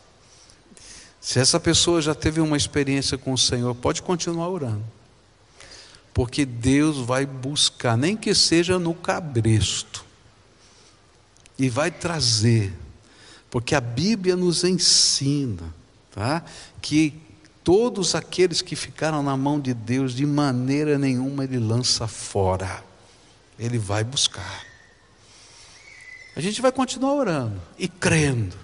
[1.20, 4.84] Se essa pessoa já teve uma experiência com o Senhor, pode continuar orando
[6.14, 10.04] porque Deus vai buscar, nem que seja no cabresto,
[11.58, 12.72] e vai trazer,
[13.54, 15.72] porque a Bíblia nos ensina,
[16.10, 16.42] tá?
[16.82, 17.14] Que
[17.62, 22.82] todos aqueles que ficaram na mão de Deus, de maneira nenhuma ele lança fora,
[23.56, 24.64] ele vai buscar.
[26.34, 28.56] A gente vai continuar orando e crendo.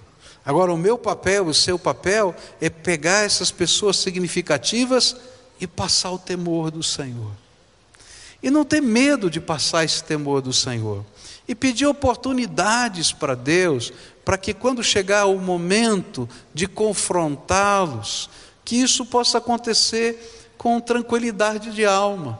[0.45, 5.15] Agora, o meu papel, o seu papel, é pegar essas pessoas significativas
[5.57, 7.31] e passar o temor do Senhor.
[8.43, 11.05] E não ter medo de passar esse temor do Senhor.
[11.47, 18.29] E pedir oportunidades para Deus, para que quando chegar o momento de confrontá-los,
[18.63, 22.39] que isso possa acontecer com tranquilidade de alma.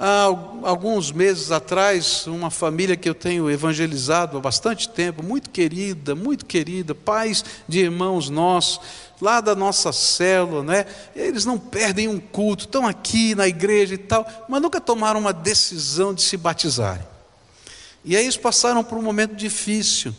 [0.00, 0.26] Há
[0.62, 6.46] alguns meses atrás, uma família que eu tenho evangelizado há bastante tempo, muito querida, muito
[6.46, 8.80] querida, pais de irmãos nossos,
[9.20, 10.86] lá da nossa célula, né?
[11.16, 15.32] Eles não perdem um culto, estão aqui na igreja e tal, mas nunca tomaram uma
[15.32, 17.04] decisão de se batizarem.
[18.04, 20.14] E aí eles passaram por um momento difícil,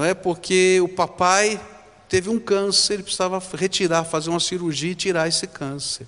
[0.00, 0.14] não é?
[0.14, 1.60] Porque o papai
[2.08, 6.06] teve um câncer, ele precisava retirar, fazer uma cirurgia e tirar esse câncer.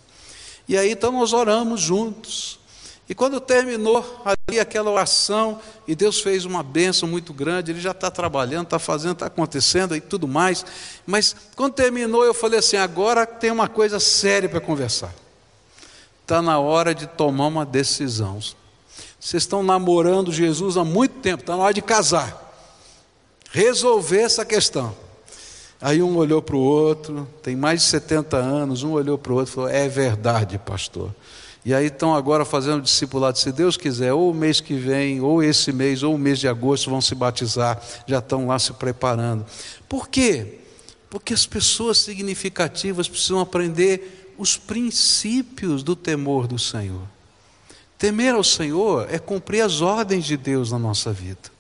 [0.67, 2.59] E aí então nós oramos juntos.
[3.07, 7.91] E quando terminou ali aquela oração, e Deus fez uma bênção muito grande, ele já
[7.91, 10.65] está trabalhando, está fazendo, está acontecendo e tudo mais.
[11.05, 15.13] Mas quando terminou, eu falei assim: agora tem uma coisa séria para conversar.
[16.23, 18.41] Está na hora de tomar uma decisão.
[19.21, 22.52] Vocês estão namorando Jesus há muito tempo, está na hora de casar.
[23.53, 24.95] Resolver essa questão.
[25.79, 29.37] Aí um olhou para o outro, tem mais de 70 anos, um olhou para o
[29.37, 31.15] outro e falou: É verdade, pastor.
[31.65, 35.43] E aí estão agora fazendo discipulado, se Deus quiser, ou o mês que vem, ou
[35.43, 39.45] esse mês, ou o mês de agosto vão se batizar, já estão lá se preparando.
[39.89, 40.59] Por quê?
[41.11, 47.03] Porque as pessoas significativas precisam aprender os princípios do temor do Senhor.
[47.97, 51.52] Temer ao Senhor é cumprir as ordens de Deus na nossa vida.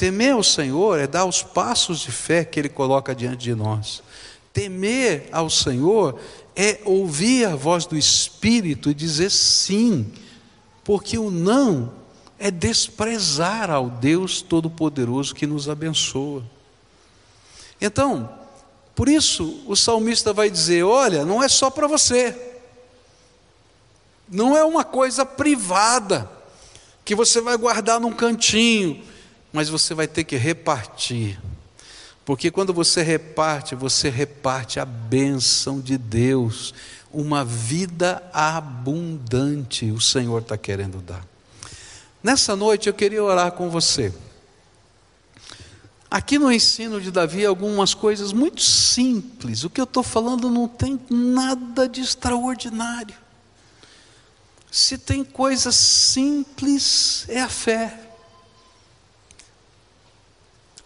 [0.00, 4.02] Temer ao Senhor é dar os passos de fé que Ele coloca diante de nós.
[4.50, 6.18] Temer ao Senhor
[6.56, 10.10] é ouvir a voz do Espírito e dizer sim,
[10.82, 11.92] porque o não
[12.38, 16.42] é desprezar ao Deus Todo-Poderoso que nos abençoa.
[17.78, 18.32] Então,
[18.94, 22.34] por isso o salmista vai dizer: olha, não é só para você,
[24.26, 26.26] não é uma coisa privada,
[27.04, 29.09] que você vai guardar num cantinho,
[29.52, 31.40] mas você vai ter que repartir.
[32.24, 36.72] Porque quando você reparte, você reparte a bênção de Deus,
[37.12, 41.26] uma vida abundante, o Senhor está querendo dar.
[42.22, 44.12] Nessa noite eu queria orar com você.
[46.10, 49.62] Aqui no ensino de Davi, algumas coisas muito simples.
[49.62, 53.14] O que eu estou falando não tem nada de extraordinário.
[54.70, 58.09] Se tem coisas simples, é a fé.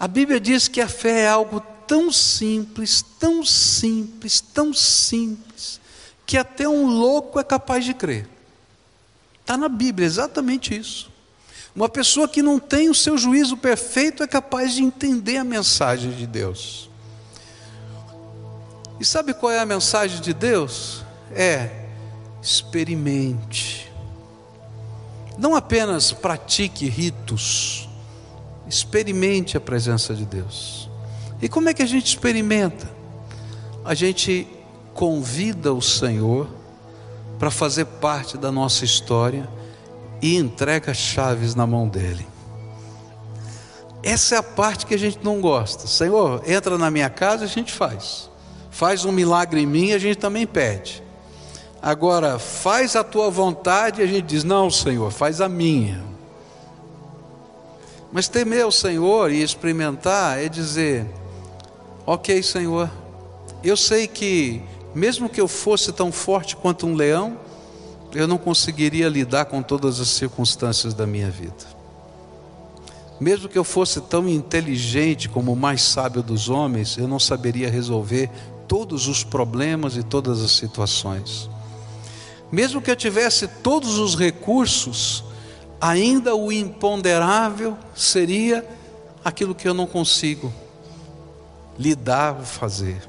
[0.04, 5.80] A Bíblia diz que a fé é algo tão simples, tão simples, tão simples,
[6.26, 8.28] que até um louco é capaz de crer.
[9.40, 11.10] Está na Bíblia exatamente isso.
[11.74, 16.10] Uma pessoa que não tem o seu juízo perfeito é capaz de entender a mensagem
[16.10, 16.90] de Deus.
[19.00, 21.02] E sabe qual é a mensagem de Deus?
[21.32, 21.70] é
[22.42, 23.90] experimente.
[25.38, 27.88] Não apenas pratique ritos,
[28.68, 30.88] experimente a presença de Deus.
[31.40, 32.90] E como é que a gente experimenta?
[33.84, 34.46] A gente
[34.94, 36.48] convida o Senhor
[37.38, 39.48] para fazer parte da nossa história
[40.22, 42.26] e entrega chaves na mão dele.
[44.02, 45.86] Essa é a parte que a gente não gosta.
[45.86, 48.30] Senhor, entra na minha casa, a gente faz.
[48.70, 51.02] Faz um milagre em mim, a gente também pede.
[51.80, 56.02] Agora, faz a tua vontade, a gente diz: Não, Senhor, faz a minha.
[58.14, 61.04] Mas temer o Senhor e experimentar é dizer:
[62.06, 62.88] Ok, Senhor,
[63.64, 64.62] eu sei que,
[64.94, 67.36] mesmo que eu fosse tão forte quanto um leão,
[68.14, 71.74] eu não conseguiria lidar com todas as circunstâncias da minha vida.
[73.18, 77.68] Mesmo que eu fosse tão inteligente como o mais sábio dos homens, eu não saberia
[77.68, 78.30] resolver
[78.68, 81.50] todos os problemas e todas as situações.
[82.52, 85.24] Mesmo que eu tivesse todos os recursos,
[85.80, 88.66] ainda o imponderável seria
[89.24, 90.52] aquilo que eu não consigo
[91.78, 93.02] lidar ou fazer.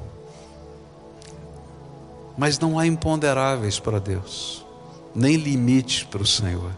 [2.38, 4.66] Mas não há imponderáveis para Deus,
[5.14, 6.72] nem limites para o Senhor.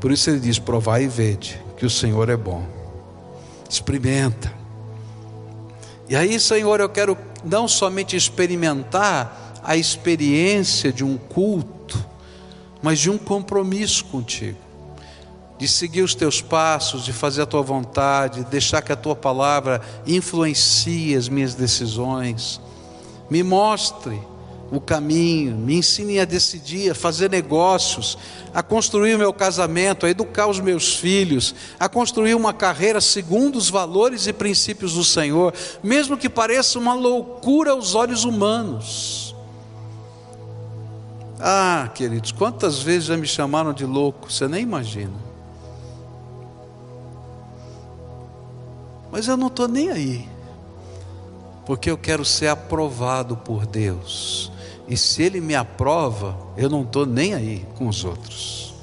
[0.00, 2.66] Por isso ele diz: provai e vede que o Senhor é bom.
[3.68, 4.52] Experimenta.
[6.08, 12.04] E aí, Senhor, eu quero não somente experimentar a experiência de um culto,
[12.82, 14.58] mas de um compromisso contigo,
[15.60, 19.82] de seguir os teus passos, de fazer a tua vontade, deixar que a tua palavra
[20.06, 22.58] influencie as minhas decisões,
[23.28, 24.18] me mostre
[24.72, 28.16] o caminho, me ensine a decidir, a fazer negócios,
[28.54, 33.56] a construir o meu casamento, a educar os meus filhos, a construir uma carreira segundo
[33.56, 35.52] os valores e princípios do Senhor,
[35.82, 39.36] mesmo que pareça uma loucura aos olhos humanos.
[41.38, 45.29] Ah, queridos, quantas vezes já me chamaram de louco, você nem imagina.
[49.10, 50.28] Mas eu não estou nem aí,
[51.66, 54.50] porque eu quero ser aprovado por Deus
[54.90, 58.74] e se ele me aprova, eu não estou nem aí com os outros.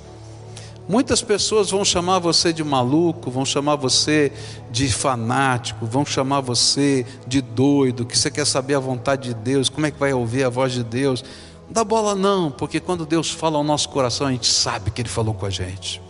[0.88, 4.32] Muitas pessoas vão chamar você de maluco, vão chamar você
[4.72, 9.68] de fanático, vão chamar você de doido, que você quer saber a vontade de Deus,
[9.68, 11.26] como é que vai ouvir a voz de Deus.
[11.66, 15.02] Não dá bola não, porque quando Deus fala ao nosso coração, a gente sabe que
[15.02, 16.02] Ele falou com a gente.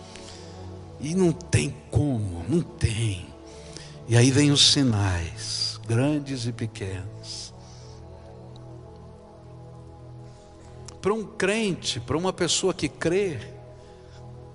[1.00, 3.26] E não tem como, não tem.
[4.08, 7.52] E aí vem os sinais, grandes e pequenos.
[11.02, 13.38] Para um crente, para uma pessoa que crê,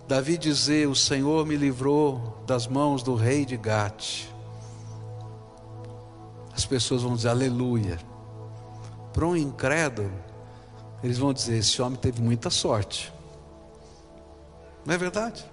[0.07, 4.25] Davi dizer: O Senhor me livrou das mãos do rei de Gate.
[6.51, 7.99] As pessoas vão dizer aleluia.
[9.13, 10.11] Para um incrédulo,
[11.03, 13.13] eles vão dizer: Esse homem teve muita sorte.
[14.83, 15.52] Não é verdade?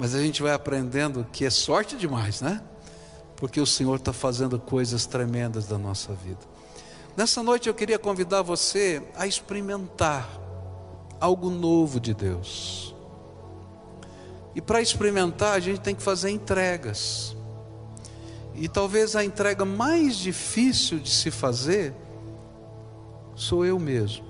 [0.00, 2.62] Mas a gente vai aprendendo que é sorte demais, né?
[3.36, 6.40] Porque o Senhor está fazendo coisas tremendas da nossa vida.
[7.14, 10.26] Nessa noite eu queria convidar você a experimentar
[11.20, 12.94] algo novo de Deus.
[14.54, 17.36] E para experimentar, a gente tem que fazer entregas.
[18.54, 21.94] E talvez a entrega mais difícil de se fazer
[23.34, 24.24] sou eu mesmo.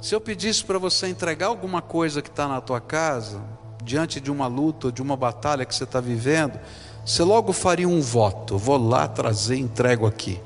[0.00, 3.51] Se eu pedisse para você entregar alguma coisa que está na tua casa,
[3.84, 6.58] diante de uma luta, de uma batalha que você está vivendo,
[7.04, 10.40] você logo faria um voto: vou lá trazer, entrego aqui.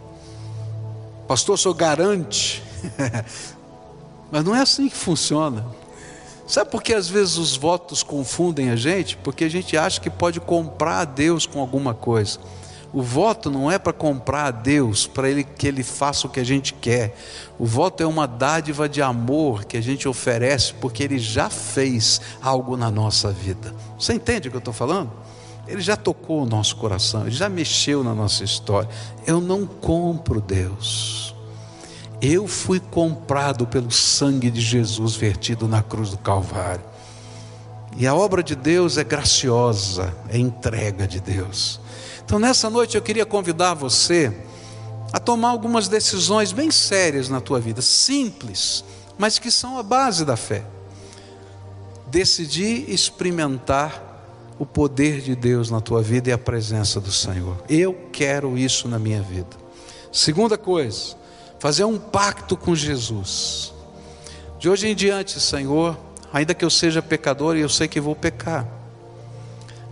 [1.29, 2.63] Pastor, senhor garante.
[4.31, 5.65] Mas não é assim que funciona.
[6.47, 9.17] Sabe por que às vezes os votos confundem a gente?
[9.17, 12.39] Porque a gente acha que pode comprar a Deus com alguma coisa.
[12.97, 16.41] O voto não é para comprar a Deus, para ele que ele faça o que
[16.41, 17.15] a gente quer.
[17.59, 22.23] O voto é uma dádiva de amor que a gente oferece porque ele já fez
[22.41, 23.75] algo na nossa vida.
[23.99, 25.13] Você entende o que eu estou falando?
[25.69, 28.89] Ele já tocou o nosso coração, ele já mexeu na nossa história.
[29.27, 31.35] Eu não compro Deus.
[32.23, 36.96] Eu fui comprado pelo sangue de Jesus vertido na cruz do Calvário.
[37.97, 41.81] E a obra de Deus é graciosa, é entrega de Deus.
[42.25, 44.33] Então nessa noite eu queria convidar você
[45.13, 48.85] a tomar algumas decisões bem sérias na tua vida, simples,
[49.17, 50.65] mas que são a base da fé.
[52.09, 54.03] Decidir experimentar
[54.59, 57.57] o poder de Deus na tua vida e a presença do Senhor.
[57.69, 59.57] Eu quero isso na minha vida.
[60.13, 61.15] Segunda coisa,
[61.59, 63.73] fazer um pacto com Jesus.
[64.59, 65.97] De hoje em diante, Senhor,
[66.33, 68.67] ainda que eu seja pecador e eu sei que vou pecar,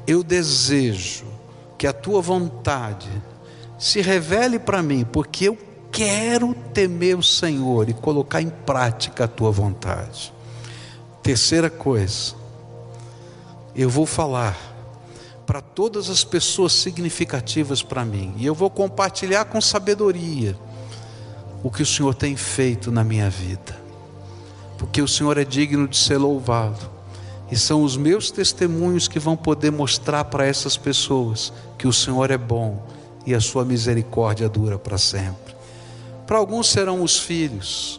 [0.07, 1.24] eu desejo
[1.78, 3.11] que a tua vontade
[3.78, 5.59] se revele para mim, porque eu
[5.91, 10.32] quero temer o Senhor e colocar em prática a tua vontade.
[11.22, 12.35] Terceira coisa,
[13.74, 14.57] eu vou falar
[15.47, 20.57] para todas as pessoas significativas para mim, e eu vou compartilhar com sabedoria
[21.62, 23.78] o que o Senhor tem feito na minha vida,
[24.85, 26.91] porque o Senhor é digno de ser louvado,
[27.51, 32.30] e são os meus testemunhos que vão poder mostrar para essas pessoas que o Senhor
[32.30, 32.85] é bom
[33.24, 35.57] e a sua misericórdia dura para sempre.
[36.26, 37.99] Para alguns serão os filhos,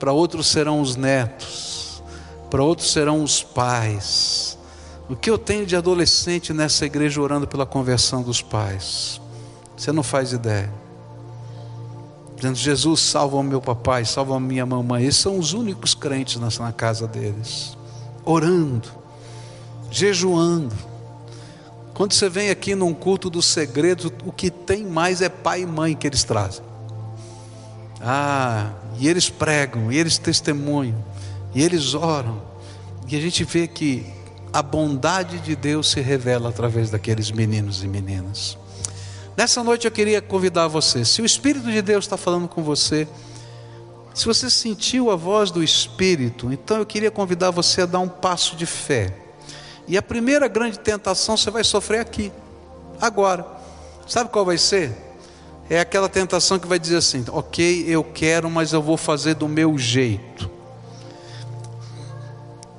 [0.00, 2.02] para outros serão os netos,
[2.50, 4.56] para outros serão os pais.
[5.10, 9.20] O que eu tenho de adolescente nessa igreja orando pela conversão dos pais?
[9.76, 10.72] Você não faz ideia.
[12.44, 15.06] Dizendo, Jesus, salva o meu papai, salva a minha mamãe.
[15.06, 17.74] Esses são os únicos crentes na casa deles.
[18.22, 18.86] Orando,
[19.90, 20.74] jejuando.
[21.94, 25.66] Quando você vem aqui num culto dos segredos, o que tem mais é pai e
[25.66, 26.62] mãe que eles trazem.
[27.98, 31.02] Ah, e eles pregam, e eles testemunham,
[31.54, 32.42] e eles oram.
[33.08, 34.04] E a gente vê que
[34.52, 38.58] a bondade de Deus se revela através daqueles meninos e meninas.
[39.36, 43.08] Nessa noite eu queria convidar você, se o Espírito de Deus está falando com você,
[44.14, 48.08] se você sentiu a voz do Espírito, então eu queria convidar você a dar um
[48.08, 49.16] passo de fé.
[49.88, 52.32] E a primeira grande tentação você vai sofrer aqui,
[53.00, 53.44] agora.
[54.06, 55.04] Sabe qual vai ser?
[55.68, 59.48] é aquela tentação que vai dizer assim: ok, eu quero, mas eu vou fazer do
[59.48, 60.50] meu jeito.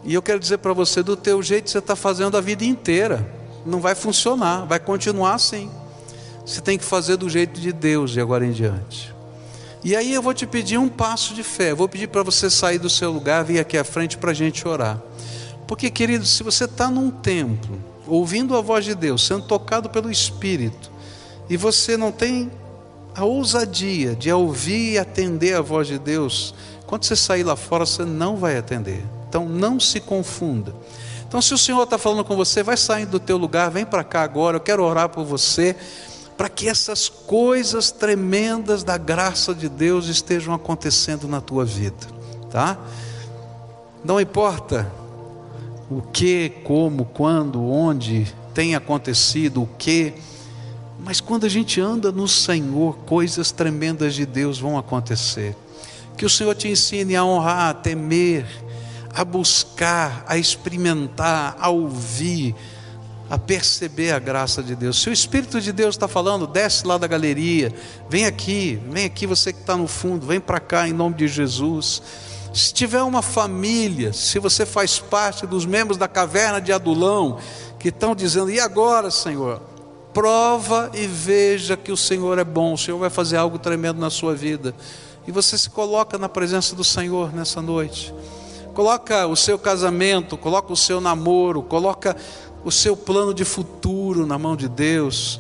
[0.04, 3.28] E eu quero dizer para você: do teu jeito você está fazendo a vida inteira,
[3.66, 5.70] não vai funcionar, vai continuar assim.
[6.46, 9.14] Você tem que fazer do jeito de Deus de agora em diante.
[9.84, 11.72] E aí eu vou te pedir um passo de fé.
[11.72, 14.34] Eu vou pedir para você sair do seu lugar, vir aqui à frente para a
[14.34, 15.02] gente orar.
[15.68, 20.12] Porque, querido, se você está num templo, ouvindo a voz de Deus, sendo tocado pelo
[20.12, 20.92] Espírito,
[21.50, 22.52] e você não tem
[23.16, 26.54] a ousadia de ouvir e atender a voz de Deus,
[26.86, 29.04] quando você sair lá fora, você não vai atender.
[29.28, 30.74] Então não se confunda.
[31.28, 34.04] Então, se o Senhor está falando com você, vai saindo do teu lugar, vem para
[34.04, 35.76] cá agora, eu quero orar por você,
[36.38, 42.08] para que essas coisas tremendas da graça de Deus estejam acontecendo na tua vida,
[42.52, 42.78] tá?
[44.04, 44.92] Não importa
[45.90, 50.14] o que, como, quando, onde tem acontecido, o que,
[51.00, 55.56] mas quando a gente anda no Senhor, coisas tremendas de Deus vão acontecer.
[56.18, 58.46] Que o Senhor te ensine a honrar, a temer,
[59.14, 62.56] a buscar, a experimentar, a ouvir,
[63.30, 65.02] a perceber a graça de Deus.
[65.02, 67.74] Se o Espírito de Deus está falando, desce lá da galeria,
[68.10, 71.28] vem aqui, vem aqui você que está no fundo, vem para cá em nome de
[71.28, 72.02] Jesus.
[72.54, 77.40] Se tiver uma família, se você faz parte dos membros da caverna de Adulão,
[77.80, 79.62] que estão dizendo, e agora, Senhor?
[80.16, 84.10] prova e veja que o Senhor é bom, o Senhor vai fazer algo tremendo na
[84.10, 84.74] sua vida.
[85.28, 88.16] E você se coloca na presença do Senhor nessa noite.
[88.74, 92.16] Coloca o seu casamento, coloca o seu namoro, coloca
[92.66, 95.40] o seu plano de futuro na mão de Deus.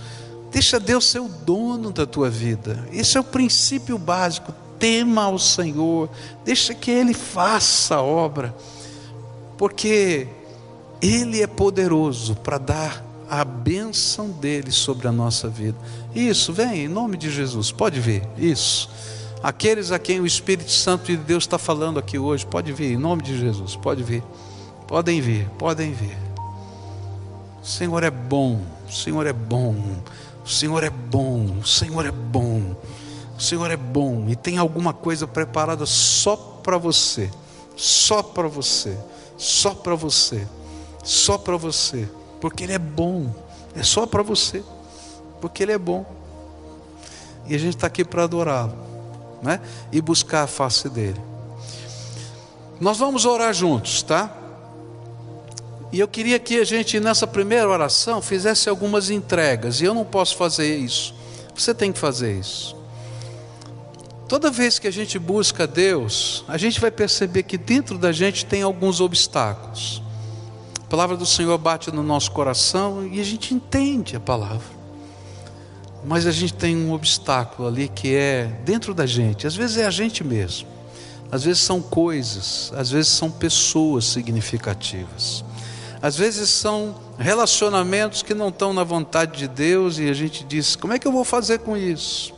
[0.51, 2.87] Deixa Deus ser o dono da tua vida.
[2.93, 4.53] Esse é o princípio básico.
[4.77, 6.09] Tema ao Senhor,
[6.43, 8.55] deixa que Ele faça a obra,
[9.57, 10.27] porque
[11.01, 15.77] Ele é poderoso para dar a bênção dele sobre a nossa vida.
[16.13, 18.89] Isso, vem, em nome de Jesus, pode vir, isso.
[19.41, 22.97] Aqueles a quem o Espírito Santo de Deus está falando aqui hoje, pode vir, em
[22.97, 24.23] nome de Jesus, pode vir.
[24.87, 26.34] Podem vir, podem vir.
[27.65, 29.75] O Senhor é bom, o Senhor é bom,
[30.45, 32.75] o Senhor é bom, o Senhor é bom,
[33.35, 37.31] o Senhor é bom, e tem alguma coisa preparada só para você,
[37.75, 38.95] só para você,
[39.35, 40.47] só para você,
[41.03, 42.07] só para você
[42.45, 43.33] porque Ele é bom,
[43.75, 44.63] é só para você,
[45.41, 46.05] porque Ele é bom.
[47.47, 48.75] E a gente está aqui para adorá-lo,
[49.41, 49.59] né?
[49.91, 51.19] E buscar a face dele.
[52.79, 54.31] Nós vamos orar juntos, tá?
[55.95, 60.03] E eu queria que a gente, nessa primeira oração, fizesse algumas entregas, e eu não
[60.03, 61.15] posso fazer isso,
[61.55, 62.75] você tem que fazer isso.
[64.27, 68.45] Toda vez que a gente busca Deus, a gente vai perceber que dentro da gente
[68.45, 70.03] tem alguns obstáculos.
[70.83, 74.67] A palavra do Senhor bate no nosso coração e a gente entende a palavra.
[76.03, 79.85] Mas a gente tem um obstáculo ali que é dentro da gente, às vezes é
[79.85, 80.67] a gente mesmo.
[81.31, 85.45] Às vezes são coisas, às vezes são pessoas significativas.
[86.05, 90.75] Às vezes são relacionamentos que não estão na vontade de Deus e a gente diz:
[90.75, 92.31] como é que eu vou fazer com isso?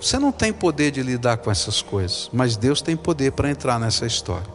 [0.00, 3.80] Você não tem poder de lidar com essas coisas, mas Deus tem poder para entrar
[3.80, 4.46] nessa história.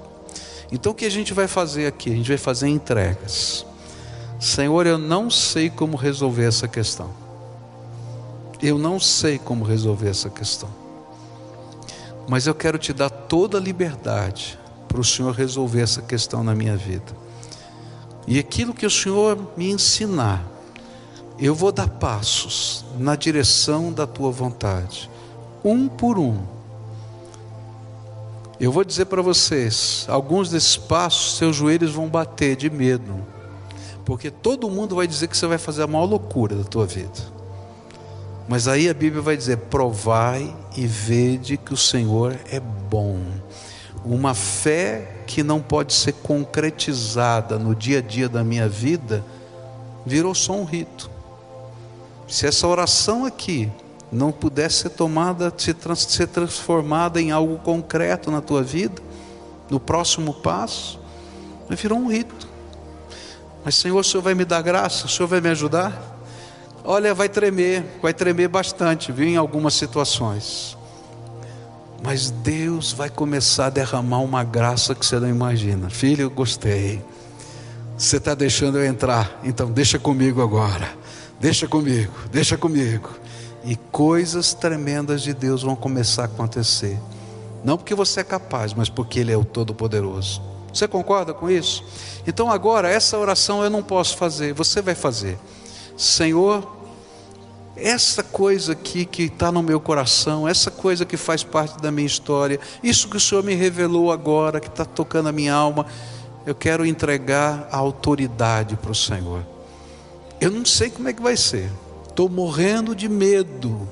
[0.72, 2.14] Então o que a gente vai fazer aqui?
[2.14, 3.66] A gente vai fazer entregas.
[4.40, 7.10] Senhor, eu não sei como resolver essa questão.
[8.62, 10.70] Eu não sei como resolver essa questão.
[12.26, 14.58] mas eu quero te dar toda a liberdade
[14.88, 17.23] para o Senhor resolver essa questão na minha vida.
[18.28, 20.46] E aquilo que o Senhor me ensinar,
[21.38, 25.10] eu vou dar passos na direção da tua vontade,
[25.64, 26.38] um por um.
[28.60, 33.14] Eu vou dizer para vocês, alguns desses passos, seus joelhos vão bater de medo,
[34.06, 37.34] porque todo mundo vai dizer que você vai fazer a maior loucura da tua vida.
[38.48, 43.22] Mas aí a Bíblia vai dizer: provai e vede que o Senhor é bom.
[44.06, 49.24] Uma fé que não pode ser concretizada no dia a dia da minha vida,
[50.06, 51.10] virou só um rito.
[52.28, 53.72] Se essa oração aqui
[54.12, 59.02] não pudesse ser tomada, ser transformada em algo concreto na tua vida,
[59.70, 61.00] no próximo passo,
[61.70, 62.48] virou um rito.
[63.64, 66.12] Mas Senhor, o Senhor vai me dar graça, o Senhor vai me ajudar?
[66.84, 70.78] Olha, vai tremer, vai tremer bastante, viu, em algumas situações.
[72.04, 75.90] Mas Deus vai começar a derramar uma graça que você não imagina.
[75.90, 77.02] Filho, gostei.
[77.98, 80.94] Você está deixando eu entrar, então deixa comigo agora.
[81.40, 83.10] Deixa comigo, deixa comigo.
[83.64, 87.00] E coisas tremendas de Deus vão começar a acontecer.
[87.64, 90.42] Não porque você é capaz, mas porque Ele é o Todo-Poderoso.
[90.74, 91.86] Você concorda com isso?
[92.28, 95.38] Então agora, essa oração eu não posso fazer, você vai fazer.
[95.96, 96.83] Senhor,
[97.76, 102.06] essa coisa aqui que está no meu coração, essa coisa que faz parte da minha
[102.06, 105.86] história, isso que o Senhor me revelou agora, que está tocando a minha alma,
[106.46, 109.44] eu quero entregar a autoridade para o Senhor.
[110.40, 111.72] Eu não sei como é que vai ser,
[112.08, 113.88] estou morrendo de medo.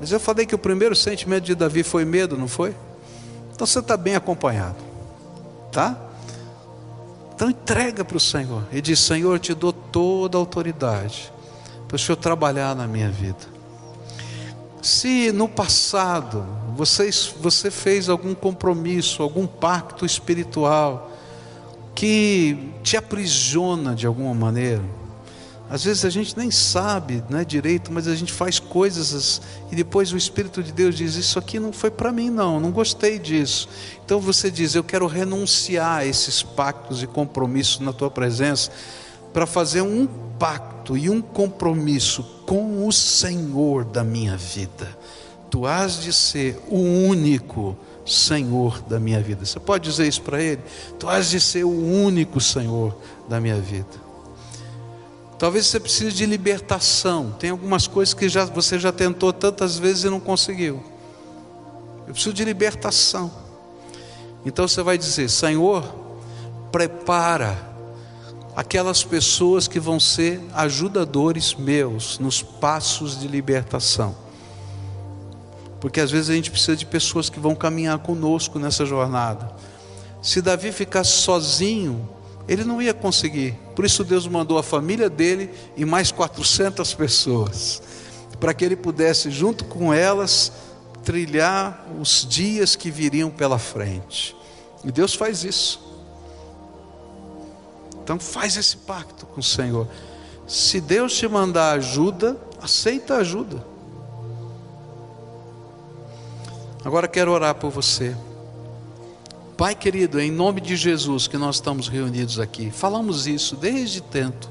[0.00, 2.74] Mas eu falei que o primeiro sentimento de Davi foi medo, não foi?
[3.52, 4.76] Então você está bem acompanhado,
[5.70, 5.96] tá?
[7.34, 11.32] Então entrega para o Senhor e diz: Senhor, eu te dou toda a autoridade
[11.88, 13.58] para o Senhor trabalhar na minha vida.
[14.82, 17.10] Se no passado você,
[17.40, 21.10] você fez algum compromisso, algum pacto espiritual
[21.94, 24.84] que te aprisiona de alguma maneira,
[25.70, 30.12] às vezes a gente nem sabe né, direito, mas a gente faz coisas e depois
[30.12, 33.68] o Espírito de Deus diz: Isso aqui não foi para mim, não, não gostei disso.
[34.02, 38.70] Então você diz: Eu quero renunciar a esses pactos e compromissos na tua presença
[39.32, 40.06] para fazer um
[40.38, 44.96] pacto e um compromisso com o Senhor da minha vida.
[45.50, 47.76] Tu has de ser o único
[48.06, 49.44] Senhor da minha vida.
[49.44, 50.62] Você pode dizer isso para Ele?
[50.98, 52.96] Tu has de ser o único Senhor
[53.28, 54.08] da minha vida.
[55.38, 57.30] Talvez você precise de libertação.
[57.38, 60.82] Tem algumas coisas que já, você já tentou tantas vezes e não conseguiu.
[62.06, 63.30] Eu preciso de libertação.
[64.44, 65.84] Então você vai dizer: Senhor,
[66.72, 67.67] prepara
[68.58, 74.16] aquelas pessoas que vão ser ajudadores meus nos passos de libertação.
[75.80, 79.48] Porque às vezes a gente precisa de pessoas que vão caminhar conosco nessa jornada.
[80.20, 82.08] Se Davi ficasse sozinho,
[82.48, 83.56] ele não ia conseguir.
[83.76, 87.80] Por isso Deus mandou a família dele e mais 400 pessoas,
[88.40, 90.50] para que ele pudesse, junto com elas,
[91.04, 94.34] trilhar os dias que viriam pela frente.
[94.84, 95.87] E Deus faz isso.
[98.08, 99.86] Então faz esse pacto com o Senhor.
[100.46, 103.62] Se Deus te mandar ajuda, aceita a ajuda.
[106.82, 108.16] Agora quero orar por você.
[109.58, 114.50] Pai querido, em nome de Jesus que nós estamos reunidos aqui, falamos isso desde tanto,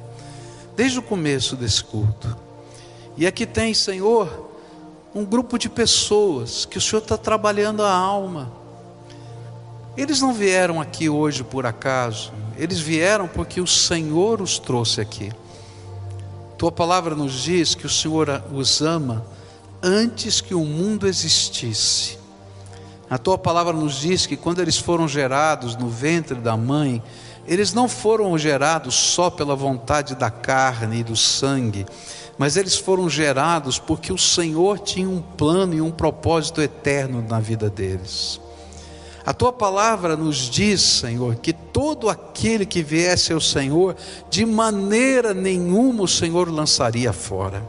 [0.76, 2.38] desde o começo desse culto.
[3.18, 4.52] E aqui tem, Senhor,
[5.16, 8.52] um grupo de pessoas que o Senhor está trabalhando a alma.
[9.98, 15.32] Eles não vieram aqui hoje por acaso, eles vieram porque o Senhor os trouxe aqui.
[16.56, 19.26] Tua palavra nos diz que o Senhor os ama
[19.82, 22.20] antes que o mundo existisse.
[23.10, 27.02] A tua palavra nos diz que quando eles foram gerados no ventre da mãe,
[27.48, 31.88] eles não foram gerados só pela vontade da carne e do sangue,
[32.38, 37.40] mas eles foram gerados porque o Senhor tinha um plano e um propósito eterno na
[37.40, 38.40] vida deles.
[39.28, 43.94] A tua palavra nos diz, Senhor, que todo aquele que viesse ao Senhor,
[44.30, 47.62] de maneira nenhuma o Senhor lançaria fora.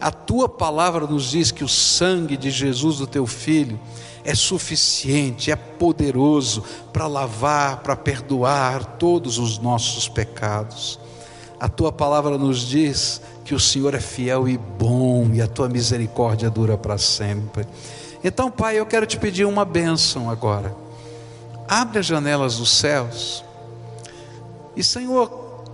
[0.00, 3.78] A tua palavra nos diz que o sangue de Jesus, o teu filho,
[4.24, 10.98] é suficiente, é poderoso para lavar, para perdoar todos os nossos pecados.
[11.60, 15.68] A tua palavra nos diz que o Senhor é fiel e bom e a tua
[15.68, 17.64] misericórdia dura para sempre.
[18.22, 20.74] Então, Pai, eu quero te pedir uma bênção agora.
[21.66, 23.44] Abre as janelas dos céus
[24.76, 25.64] e, Senhor,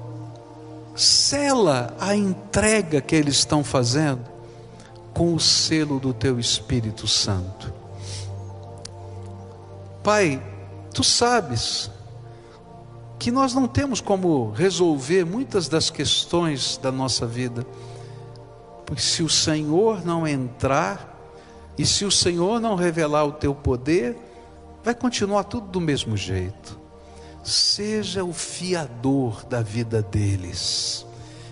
[0.94, 4.24] sela a entrega que eles estão fazendo
[5.12, 7.72] com o selo do teu Espírito Santo.
[10.02, 10.42] Pai,
[10.92, 11.90] tu sabes
[13.18, 17.66] que nós não temos como resolver muitas das questões da nossa vida,
[18.84, 21.15] porque se o Senhor não entrar,
[21.78, 24.16] e se o Senhor não revelar o teu poder,
[24.82, 26.78] vai continuar tudo do mesmo jeito.
[27.42, 31.06] Seja o fiador da vida deles.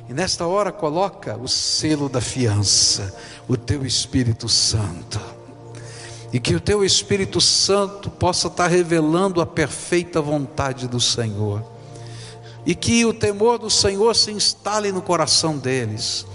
[0.09, 3.15] E nesta hora coloca o selo da fiança,
[3.49, 5.21] o teu Espírito Santo.
[6.33, 11.63] E que o teu Espírito Santo possa estar revelando a perfeita vontade do Senhor.
[12.67, 16.27] E que o temor do Senhor se instale no coração deles.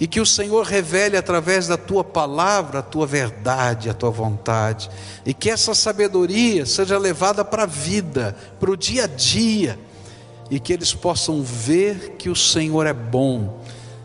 [0.00, 4.88] E que o Senhor revele através da tua palavra a tua verdade, a tua vontade.
[5.26, 9.78] E que essa sabedoria seja levada para a vida, para o dia a dia
[10.50, 13.62] e que eles possam ver que o Senhor é bom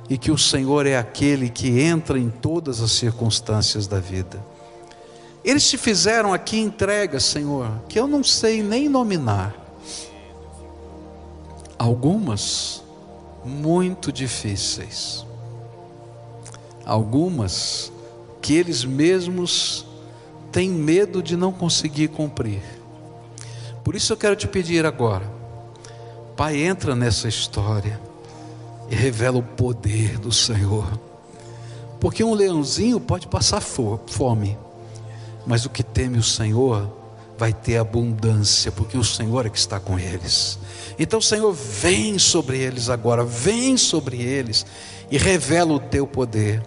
[0.10, 4.44] e que o Senhor é aquele que entra em todas as circunstâncias da vida.
[5.44, 9.56] Eles te fizeram aqui entregas, Senhor, que eu não sei nem nominar.
[11.78, 12.84] Algumas
[13.44, 15.26] muito difíceis.
[16.86, 17.92] Algumas
[18.42, 19.86] que eles mesmos
[20.52, 22.62] têm medo de não conseguir cumprir.
[23.84, 25.26] Por isso eu quero te pedir agora,
[26.36, 28.00] Pai, entra nessa história
[28.90, 31.00] e revela o poder do Senhor.
[32.00, 34.58] Porque um leãozinho pode passar fome,
[35.46, 36.92] mas o que teme o Senhor
[37.38, 40.60] vai ter abundância, porque o Senhor é que está com eles.
[40.98, 44.66] Então, Senhor, vem sobre eles agora, vem sobre eles
[45.10, 46.62] e revela o teu poder.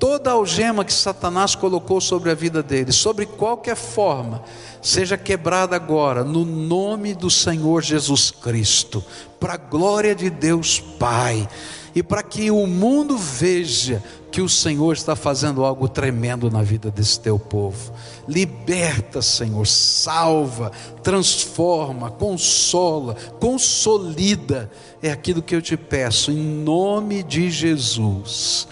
[0.00, 4.42] Toda algema que Satanás colocou sobre a vida deles, sobre qualquer forma,
[4.80, 9.04] seja quebrada agora, no nome do Senhor Jesus Cristo,
[9.38, 11.46] para a glória de Deus Pai,
[11.94, 16.90] e para que o mundo veja que o Senhor está fazendo algo tremendo na vida
[16.90, 17.92] desse teu povo.
[18.26, 20.72] Liberta, Senhor, salva,
[21.02, 24.70] transforma, consola, consolida.
[25.02, 28.66] É aquilo que eu te peço, em nome de Jesus.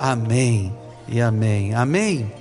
[0.00, 0.74] Amém
[1.06, 1.74] e amém.
[1.74, 2.39] Amém.